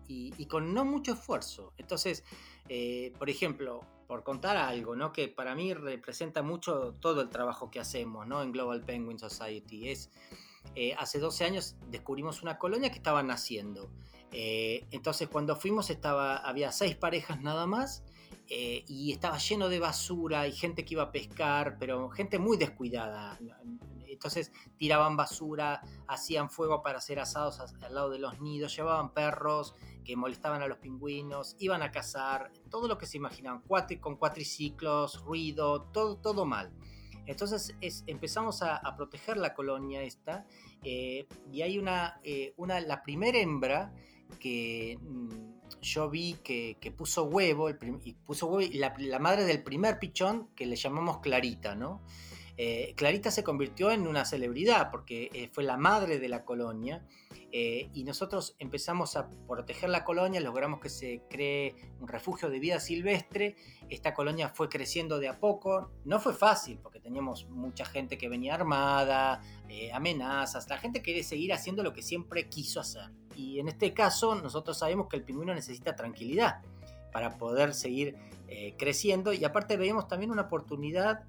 con 0.48 0.74
no 0.74 0.84
mucho 0.84 1.12
esfuerzo. 1.12 1.72
Entonces, 1.76 2.24
eh, 2.68 3.12
por 3.18 3.30
ejemplo, 3.30 3.80
por 4.08 4.24
contar 4.24 4.56
algo, 4.56 4.96
¿no? 4.96 5.12
que 5.12 5.28
para 5.28 5.54
mí 5.54 5.74
representa 5.74 6.42
mucho 6.42 6.92
todo 7.00 7.20
el 7.20 7.30
trabajo 7.30 7.70
que 7.70 7.78
hacemos 7.78 8.26
¿no? 8.26 8.42
en 8.42 8.50
Global 8.50 8.84
Penguin 8.84 9.18
Society, 9.18 9.90
es 9.90 10.10
hace 10.98 11.18
12 11.18 11.44
años 11.44 11.76
descubrimos 11.88 12.42
una 12.42 12.59
colonia 12.59 12.90
que 12.90 12.96
estaba 12.96 13.22
naciendo. 13.22 13.90
Eh, 14.33 14.87
entonces 14.90 15.29
cuando 15.29 15.57
fuimos 15.57 15.90
estaba, 15.90 16.37
había 16.37 16.72
seis 16.72 16.96
parejas 16.96 17.40
nada 17.40 17.66
más 17.66 18.05
eh, 18.48 18.85
y 18.87 19.12
estaba 19.12 19.38
lleno 19.38 19.68
de 19.68 19.79
basura 19.79 20.46
y 20.46 20.52
gente 20.52 20.85
que 20.85 20.94
iba 20.94 21.05
a 21.05 21.12
pescar, 21.12 21.79
pero 21.79 22.09
gente 22.11 22.38
muy 22.38 22.57
descuidada. 22.57 23.38
Entonces 24.07 24.52
tiraban 24.76 25.16
basura, 25.16 25.83
hacían 26.07 26.50
fuego 26.50 26.83
para 26.83 26.98
hacer 26.98 27.18
asados 27.18 27.61
al 27.61 27.94
lado 27.94 28.11
de 28.11 28.18
los 28.18 28.40
nidos, 28.40 28.74
llevaban 28.76 29.12
perros 29.12 29.74
que 30.05 30.16
molestaban 30.16 30.62
a 30.62 30.68
los 30.68 30.79
pingüinos, 30.79 31.57
iban 31.59 31.83
a 31.83 31.90
cazar, 31.90 32.52
todo 32.70 32.87
lo 32.87 32.96
que 32.96 33.07
se 33.07 33.16
imaginaban, 33.16 33.62
con 34.00 34.16
cuatriciclos, 34.16 35.22
ruido, 35.24 35.83
todo, 35.83 36.16
todo 36.18 36.44
mal. 36.44 36.72
Entonces 37.26 37.74
empezamos 38.06 38.62
a, 38.62 38.80
proteger 38.96 39.36
la 39.36 39.54
colonia 39.54 40.02
esta 40.02 40.46
eh, 40.82 41.26
y 41.52 41.62
hay 41.62 41.78
una, 41.78 42.20
una, 42.56 42.80
la 42.80 43.02
primera 43.02 43.38
hembra 43.38 43.92
que 44.38 44.98
mm, 45.00 45.56
yo 45.80 46.10
vi 46.10 46.34
que, 46.42 46.94
puso 46.96 47.24
huevo, 47.24 47.70
y 47.70 48.14
puso 48.14 48.46
huevo 48.46 48.60
y 48.60 48.78
la, 48.78 49.18
madre 49.18 49.44
del 49.44 49.62
primer 49.62 49.98
pichón, 49.98 50.48
que 50.54 50.66
le 50.66 50.76
llamamos 50.76 51.18
Clarita, 51.18 51.74
¿no? 51.74 52.02
Eh, 52.58 52.94
Clarita 52.96 53.30
se 53.30 53.44
convirtió 53.44 53.90
en 53.90 54.06
una 54.06 54.24
celebridad 54.24 54.90
porque 54.90 55.30
eh, 55.34 55.50
fue 55.52 55.62
la 55.62 55.76
madre 55.76 56.18
de 56.18 56.28
la 56.28 56.44
colonia 56.44 57.06
eh, 57.52 57.90
y 57.92 58.04
nosotros 58.04 58.56
empezamos 58.58 59.16
a 59.16 59.28
proteger 59.46 59.90
la 59.90 60.04
colonia, 60.04 60.40
logramos 60.40 60.80
que 60.80 60.88
se 60.88 61.22
cree 61.28 61.74
un 62.00 62.08
refugio 62.08 62.48
de 62.48 62.58
vida 62.58 62.80
silvestre, 62.80 63.56
esta 63.90 64.14
colonia 64.14 64.48
fue 64.48 64.70
creciendo 64.70 65.18
de 65.18 65.28
a 65.28 65.38
poco, 65.38 65.90
no 66.04 66.18
fue 66.18 66.32
fácil 66.32 66.78
porque 66.82 66.98
teníamos 66.98 67.46
mucha 67.48 67.84
gente 67.84 68.16
que 68.16 68.28
venía 68.28 68.54
armada, 68.54 69.42
amenazas, 69.92 70.68
la 70.68 70.78
gente 70.78 71.02
quería 71.02 71.22
seguir 71.22 71.52
haciendo 71.52 71.82
lo 71.82 71.92
que 71.92 72.02
siempre 72.02 72.48
quiso 72.48 72.80
hacer. 72.80 73.10
Y 73.34 73.60
en 73.60 73.68
este 73.68 73.92
caso 73.92 74.34
nosotros 74.34 74.78
sabemos 74.78 75.08
que 75.08 75.16
el 75.16 75.24
pingüino 75.24 75.54
necesita 75.54 75.94
tranquilidad 75.94 76.62
para 77.16 77.38
poder 77.38 77.72
seguir 77.72 78.14
eh, 78.46 78.74
creciendo 78.76 79.33
y 79.33 79.42
aparte 79.42 79.79
veíamos 79.79 80.07
también 80.07 80.31
una 80.31 80.42
oportunidad 80.42 81.24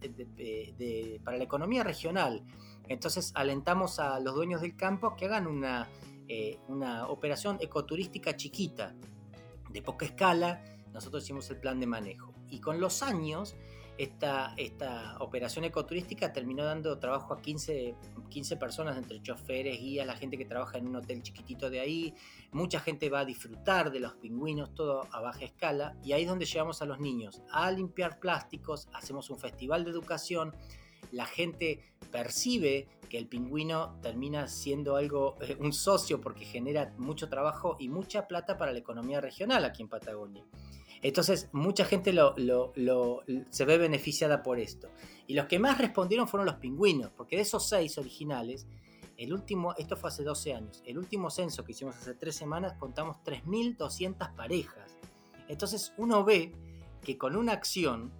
para 1.23 1.37
la 1.37 1.43
economía 1.45 1.81
regional. 1.81 2.43
Entonces 2.89 3.31
alentamos 3.35 3.97
a 3.97 4.19
los 4.19 4.35
dueños 4.35 4.59
del 4.59 4.75
campo 4.75 5.15
que 5.15 5.27
hagan 5.27 5.47
una, 5.47 5.87
eh, 6.27 6.59
una 6.67 7.07
operación 7.07 7.57
ecoturística 7.61 8.35
chiquita, 8.35 8.95
de 9.69 9.81
poca 9.81 10.07
escala. 10.07 10.61
Nosotros 10.91 11.23
hicimos 11.23 11.49
el 11.51 11.57
plan 11.61 11.79
de 11.79 11.87
manejo. 11.87 12.33
Y 12.49 12.59
con 12.59 12.81
los 12.81 13.01
años 13.01 13.55
esta, 13.97 14.53
esta 14.57 15.17
operación 15.19 15.65
ecoturística 15.65 16.31
terminó 16.31 16.63
dando 16.63 16.99
trabajo 16.99 17.33
a 17.33 17.41
15, 17.41 17.95
15 18.29 18.57
personas, 18.57 18.97
entre 18.97 19.21
choferes, 19.21 19.79
guías, 19.79 20.05
la 20.05 20.15
gente 20.15 20.37
que 20.37 20.45
trabaja 20.45 20.77
en 20.77 20.87
un 20.87 20.97
hotel 20.97 21.23
chiquitito 21.23 21.69
de 21.69 21.79
ahí. 21.79 22.13
Mucha 22.51 22.79
gente 22.79 23.09
va 23.09 23.21
a 23.21 23.25
disfrutar 23.25 23.91
de 23.91 23.99
los 23.99 24.13
pingüinos, 24.15 24.73
todo 24.75 25.07
a 25.11 25.21
baja 25.21 25.45
escala. 25.45 25.95
Y 26.03 26.13
ahí 26.13 26.23
es 26.23 26.29
donde 26.29 26.45
llevamos 26.45 26.81
a 26.81 26.85
los 26.85 26.99
niños 26.99 27.41
a 27.51 27.71
limpiar 27.71 28.19
plásticos, 28.19 28.87
hacemos 28.93 29.29
un 29.29 29.39
festival 29.39 29.83
de 29.83 29.91
educación. 29.91 30.55
La 31.11 31.25
gente 31.25 31.93
percibe 32.11 32.87
que 33.09 33.17
el 33.17 33.27
pingüino 33.27 33.97
termina 34.01 34.47
siendo 34.47 34.97
algo, 34.97 35.35
eh, 35.41 35.57
un 35.59 35.73
socio 35.73 36.21
porque 36.21 36.45
genera 36.45 36.93
mucho 36.97 37.29
trabajo 37.29 37.77
y 37.79 37.89
mucha 37.89 38.27
plata 38.27 38.57
para 38.57 38.73
la 38.73 38.79
economía 38.79 39.21
regional 39.21 39.65
aquí 39.65 39.81
en 39.81 39.89
Patagonia. 39.89 40.43
Entonces, 41.01 41.49
mucha 41.51 41.85
gente 41.85 42.13
se 43.49 43.65
ve 43.65 43.77
beneficiada 43.77 44.43
por 44.43 44.59
esto. 44.59 44.89
Y 45.27 45.35
los 45.35 45.45
que 45.45 45.59
más 45.59 45.77
respondieron 45.77 46.27
fueron 46.27 46.45
los 46.45 46.55
pingüinos, 46.55 47.11
porque 47.15 47.35
de 47.35 47.43
esos 47.43 47.67
seis 47.67 47.97
originales, 47.97 48.67
el 49.17 49.33
último, 49.33 49.73
esto 49.77 49.95
fue 49.95 50.09
hace 50.09 50.23
12 50.23 50.53
años, 50.53 50.83
el 50.85 50.97
último 50.97 51.29
censo 51.29 51.63
que 51.63 51.71
hicimos 51.71 51.95
hace 51.95 52.13
tres 52.13 52.35
semanas 52.35 52.73
contamos 52.79 53.17
3.200 53.25 54.35
parejas. 54.35 54.95
Entonces 55.47 55.93
uno 55.97 56.23
ve 56.23 56.53
que 57.01 57.17
con 57.17 57.35
una 57.35 57.53
acción 57.53 58.11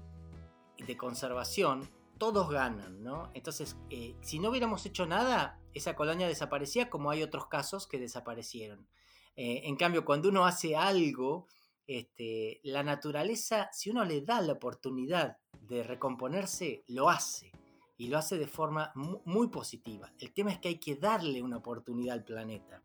de 0.85 0.97
conservación 0.97 1.87
todos 2.17 2.49
ganan, 2.49 3.03
¿no? 3.03 3.29
Entonces, 3.35 3.77
eh, 3.89 4.15
si 4.21 4.39
no 4.39 4.49
hubiéramos 4.49 4.85
hecho 4.85 5.05
nada, 5.05 5.59
esa 5.73 5.95
colonia 5.95 6.27
desaparecía 6.27 6.89
como 6.89 7.11
hay 7.11 7.21
otros 7.21 7.47
casos 7.47 7.85
que 7.87 7.99
desaparecieron. 7.99 8.87
Eh, 9.35 9.61
en 9.65 9.75
cambio, 9.75 10.03
cuando 10.03 10.29
uno 10.29 10.45
hace 10.45 10.75
algo, 10.75 11.47
este, 11.87 12.59
la 12.63 12.83
naturaleza, 12.83 13.69
si 13.71 13.89
uno 13.89 14.03
le 14.03 14.21
da 14.21 14.41
la 14.41 14.53
oportunidad 14.53 15.37
de 15.61 15.83
recomponerse, 15.83 16.83
lo 16.87 17.09
hace. 17.09 17.51
Y 17.97 18.09
lo 18.09 18.19
hace 18.19 18.37
de 18.37 18.45
forma 18.45 18.91
muy 18.93 19.47
positiva. 19.47 20.11
El 20.19 20.31
tema 20.31 20.51
es 20.51 20.59
que 20.59 20.67
hay 20.67 20.77
que 20.77 20.97
darle 20.97 21.41
una 21.41 21.57
oportunidad 21.57 22.13
al 22.13 22.23
planeta. 22.23 22.79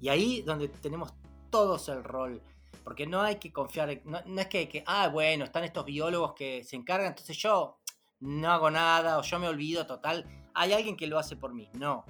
Y 0.00 0.08
ahí 0.08 0.42
donde 0.42 0.68
tenemos 0.68 1.14
todos 1.50 1.88
el 1.88 2.04
rol. 2.04 2.42
Porque 2.84 3.06
no 3.06 3.22
hay 3.22 3.36
que 3.36 3.52
confiar, 3.52 4.02
no, 4.04 4.18
es 4.18 4.46
que 4.48 4.58
hay 4.58 4.66
que, 4.66 4.84
ah, 4.86 5.08
bueno, 5.08 5.44
están 5.44 5.64
estos 5.64 5.84
biólogos 5.84 6.34
que 6.34 6.64
se 6.64 6.76
encargan, 6.76 7.08
entonces 7.08 7.36
yo 7.36 7.78
no 8.20 8.50
hago 8.50 8.70
nada 8.70 9.18
o 9.18 9.22
yo 9.22 9.38
me 9.38 9.48
olvido, 9.48 9.86
total, 9.86 10.26
hay 10.54 10.72
alguien 10.72 10.96
que 10.96 11.06
lo 11.06 11.18
hace 11.18 11.36
por 11.36 11.54
mí. 11.54 11.70
No, 11.74 12.04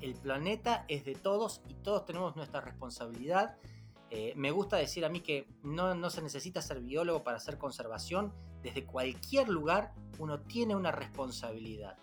el 0.00 0.14
planeta 0.14 0.84
es 0.88 1.04
de 1.04 1.14
todos 1.14 1.60
y 1.68 1.74
todos 1.74 2.04
tenemos 2.04 2.36
nuestra 2.36 2.60
responsabilidad 2.60 3.56
eh, 4.10 4.32
me 4.36 4.50
gusta 4.50 4.76
decir 4.76 5.04
a 5.04 5.08
mí 5.08 5.20
que 5.20 5.46
no, 5.62 6.10
se 6.10 6.22
necesita 6.22 6.62
ser 6.62 6.80
biólogo 6.80 7.22
para 7.22 7.36
hacer 7.36 7.58
conservación. 7.58 8.32
Desde 8.62 8.84
cualquier 8.84 9.48
lugar 9.48 9.92
uno 10.18 10.40
tiene 10.40 10.74
una 10.74 10.90
responsabilidad. 10.90 11.96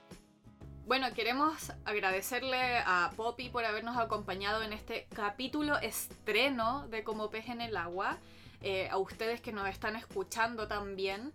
Bueno, 0.86 1.08
queremos 1.16 1.74
agradecerle 1.84 2.78
a 2.86 3.12
Poppy 3.16 3.50
por 3.50 3.66
habernos 3.66 3.98
acompañado 3.98 4.62
en 4.62 4.72
este 4.72 5.08
capítulo 5.14 5.78
estreno 5.80 6.88
de 6.90 7.04
Como 7.04 7.32
Pez 7.32 7.50
en 7.50 7.62
el 7.62 7.76
Agua. 7.76 8.20
Eh, 8.62 8.88
a 8.90 8.98
ustedes 8.98 9.42
que 9.42 9.52
nos 9.52 9.68
están 9.68 9.96
escuchando 9.96 10.68
también. 10.68 11.34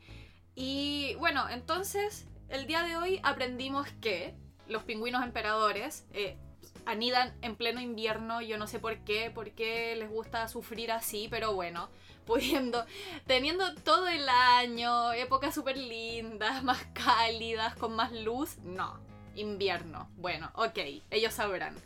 Y 0.54 1.14
bueno, 1.18 1.48
entonces 1.48 2.26
el 2.48 2.66
día 2.66 2.82
de 2.82 2.96
hoy 2.96 3.20
aprendimos 3.22 3.88
que 4.00 4.34
los 4.68 4.84
pingüinos 4.84 5.22
emperadores 5.22 6.06
eh, 6.12 6.38
anidan 6.86 7.32
en 7.42 7.56
pleno 7.56 7.80
invierno, 7.80 8.40
yo 8.40 8.58
no 8.58 8.66
sé 8.66 8.78
por 8.78 8.98
qué, 8.98 9.30
por 9.30 9.50
qué 9.52 9.96
les 9.96 10.10
gusta 10.10 10.46
sufrir 10.48 10.92
así, 10.92 11.28
pero 11.30 11.54
bueno, 11.54 11.88
pudiendo, 12.26 12.84
teniendo 13.26 13.74
todo 13.76 14.08
el 14.08 14.28
año, 14.28 15.12
épocas 15.12 15.54
súper 15.54 15.76
lindas, 15.76 16.62
más 16.62 16.84
cálidas, 16.92 17.74
con 17.76 17.94
más 17.94 18.12
luz, 18.12 18.58
no, 18.58 19.00
invierno. 19.34 20.08
Bueno, 20.16 20.50
ok, 20.54 20.78
ellos 21.10 21.34
sabrán. 21.34 21.76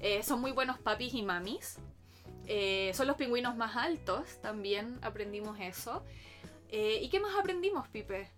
Eh, 0.00 0.22
son 0.22 0.40
muy 0.40 0.52
buenos 0.52 0.78
papis 0.78 1.14
y 1.14 1.22
mamis. 1.22 1.78
Eh, 2.46 2.92
son 2.94 3.06
los 3.06 3.16
pingüinos 3.16 3.56
más 3.56 3.76
altos, 3.76 4.40
también 4.40 4.98
aprendimos 5.02 5.58
eso. 5.60 6.02
Eh, 6.70 6.98
¿Y 7.02 7.08
qué 7.08 7.20
más 7.20 7.34
aprendimos, 7.38 7.88
Pipe? 7.88 8.30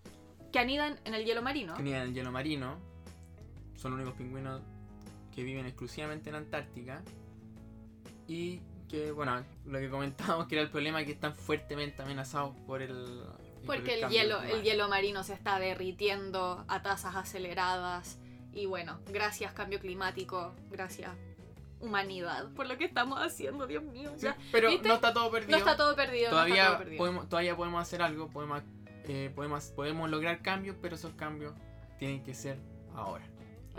Que 0.52 0.58
anidan 0.58 0.98
en 1.04 1.14
el 1.14 1.24
hielo 1.24 1.42
marino. 1.42 1.74
Anidan 1.74 2.02
en 2.02 2.08
el 2.08 2.14
hielo 2.14 2.32
marino. 2.32 2.76
Son 3.76 3.92
los 3.92 4.00
únicos 4.00 4.14
pingüinos 4.14 4.62
que 5.34 5.42
viven 5.42 5.66
exclusivamente 5.66 6.30
en 6.30 6.36
Antártica 6.36 7.02
y 8.26 8.60
que, 8.88 9.12
bueno, 9.12 9.44
lo 9.66 9.78
que 9.78 9.88
comentábamos 9.88 10.46
que 10.46 10.56
era 10.56 10.64
el 10.64 10.70
problema 10.70 11.04
que 11.04 11.12
están 11.12 11.34
fuertemente 11.34 12.02
amenazados 12.02 12.56
por 12.66 12.82
el... 12.82 13.24
Porque 13.66 14.02
el, 14.02 14.08
hielo, 14.08 14.42
el 14.42 14.62
hielo 14.62 14.88
marino 14.88 15.22
se 15.22 15.34
está 15.34 15.58
derritiendo 15.58 16.64
a 16.66 16.82
tasas 16.82 17.14
aceleradas 17.14 18.18
y 18.52 18.66
bueno, 18.66 18.98
gracias 19.06 19.52
cambio 19.52 19.78
climático, 19.78 20.54
gracias 20.70 21.12
humanidad 21.80 22.52
por 22.54 22.66
lo 22.66 22.76
que 22.76 22.84
estamos 22.84 23.18
haciendo, 23.20 23.66
Dios 23.66 23.82
mío. 23.82 24.12
pero 24.52 24.70
no 24.70 24.94
está 24.94 25.12
todo 25.12 25.30
perdido. 25.30 25.52
No 25.52 25.56
está 25.58 25.76
todo 25.76 25.96
perdido. 25.96 26.30
Todavía, 26.30 26.78
Podemos, 26.96 27.28
todavía 27.28 27.56
podemos 27.56 27.82
hacer 27.82 28.02
algo, 28.02 28.28
podemos, 28.28 28.62
eh, 29.04 29.30
podemos, 29.34 29.64
podemos 29.68 30.10
lograr 30.10 30.42
cambios, 30.42 30.76
pero 30.80 30.94
esos 30.94 31.12
cambios 31.14 31.54
tienen 31.98 32.22
que 32.22 32.34
ser 32.34 32.58
ahora. 32.94 33.24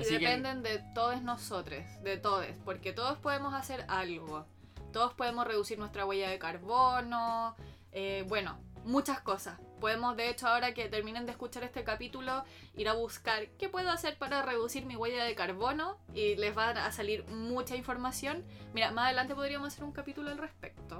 Y 0.09 0.13
dependen 0.13 0.63
de 0.63 0.79
todos 0.93 1.21
nosotros, 1.21 1.83
de 2.03 2.17
todos, 2.17 2.45
porque 2.65 2.93
todos 2.93 3.17
podemos 3.19 3.53
hacer 3.53 3.85
algo. 3.87 4.45
Todos 4.91 5.13
podemos 5.13 5.47
reducir 5.47 5.79
nuestra 5.79 6.05
huella 6.05 6.29
de 6.29 6.37
carbono, 6.37 7.55
eh, 7.91 8.25
bueno, 8.27 8.57
muchas 8.85 9.21
cosas. 9.21 9.59
Podemos, 9.79 10.15
de 10.15 10.29
hecho, 10.29 10.47
ahora 10.47 10.73
que 10.73 10.87
terminen 10.89 11.25
de 11.25 11.31
escuchar 11.31 11.63
este 11.63 11.83
capítulo, 11.83 12.43
ir 12.75 12.87
a 12.87 12.93
buscar 12.93 13.47
qué 13.57 13.69
puedo 13.69 13.89
hacer 13.89 14.17
para 14.17 14.41
reducir 14.41 14.85
mi 14.85 14.95
huella 14.95 15.23
de 15.23 15.33
carbono 15.35 15.97
y 16.13 16.35
les 16.35 16.55
va 16.55 16.69
a 16.69 16.91
salir 16.91 17.25
mucha 17.27 17.75
información. 17.75 18.43
Mira, 18.73 18.91
más 18.91 19.05
adelante 19.05 19.33
podríamos 19.33 19.69
hacer 19.69 19.83
un 19.83 19.91
capítulo 19.91 20.29
al 20.29 20.37
respecto. 20.37 20.99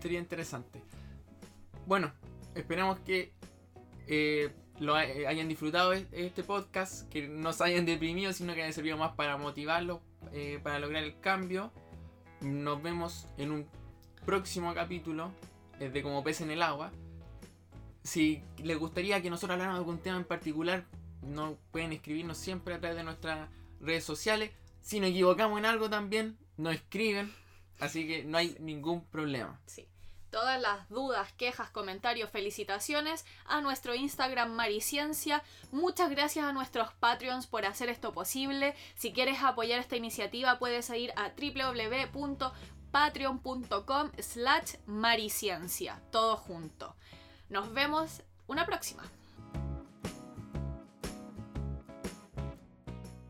Sería 0.00 0.18
interesante. 0.18 0.82
Bueno, 1.86 2.12
esperamos 2.54 2.98
que 3.00 3.32
eh, 4.08 4.52
lo 4.78 4.98
eh, 4.98 5.26
hayan 5.26 5.48
disfrutado 5.48 5.92
este 5.92 6.42
podcast, 6.42 7.08
que 7.08 7.28
no 7.28 7.52
se 7.52 7.64
hayan 7.64 7.86
deprimido, 7.86 8.32
sino 8.32 8.54
que 8.54 8.62
hayan 8.62 8.72
servido 8.72 8.96
más 8.96 9.12
para 9.14 9.36
motivarlos, 9.36 10.00
eh, 10.32 10.60
para 10.62 10.78
lograr 10.78 11.02
el 11.02 11.18
cambio. 11.20 11.72
Nos 12.40 12.82
vemos 12.82 13.26
en 13.38 13.50
un 13.50 13.66
próximo 14.24 14.74
capítulo 14.74 15.30
eh, 15.80 15.88
de 15.88 16.02
Como 16.02 16.22
pez 16.22 16.40
en 16.40 16.50
el 16.50 16.62
agua. 16.62 16.92
Si 18.02 18.42
les 18.62 18.78
gustaría 18.78 19.20
que 19.22 19.30
nosotros 19.30 19.52
habláramos 19.52 19.78
de 19.78 19.84
algún 19.84 19.98
tema 19.98 20.18
en 20.18 20.24
particular, 20.24 20.84
no 21.22 21.58
pueden 21.72 21.92
escribirnos 21.92 22.38
siempre 22.38 22.74
a 22.74 22.80
través 22.80 22.96
de 22.96 23.04
nuestras 23.04 23.48
redes 23.80 24.04
sociales. 24.04 24.50
Si 24.82 25.00
nos 25.00 25.10
equivocamos 25.10 25.58
en 25.58 25.66
algo 25.66 25.90
también, 25.90 26.38
nos 26.56 26.74
escriben. 26.74 27.32
Así 27.80 28.06
que 28.06 28.24
no 28.24 28.38
hay 28.38 28.56
ningún 28.60 29.04
problema. 29.06 29.60
Sí. 29.66 29.86
Todas 30.36 30.60
las 30.60 30.86
dudas, 30.90 31.32
quejas, 31.32 31.70
comentarios, 31.70 32.28
felicitaciones 32.28 33.24
a 33.46 33.62
nuestro 33.62 33.94
Instagram 33.94 34.50
Mariciencia. 34.50 35.42
Muchas 35.72 36.10
gracias 36.10 36.44
a 36.44 36.52
nuestros 36.52 36.92
Patreons 36.92 37.46
por 37.46 37.64
hacer 37.64 37.88
esto 37.88 38.12
posible. 38.12 38.74
Si 38.96 39.14
quieres 39.14 39.42
apoyar 39.42 39.80
esta 39.80 39.96
iniciativa 39.96 40.58
puedes 40.58 40.90
ir 40.90 41.10
a 41.16 41.30
www.patreon.com 41.30 44.10
slash 44.18 44.74
mariciencia. 44.84 46.02
Todo 46.12 46.36
junto. 46.36 46.94
Nos 47.48 47.72
vemos 47.72 48.22
una 48.46 48.66
próxima. 48.66 49.04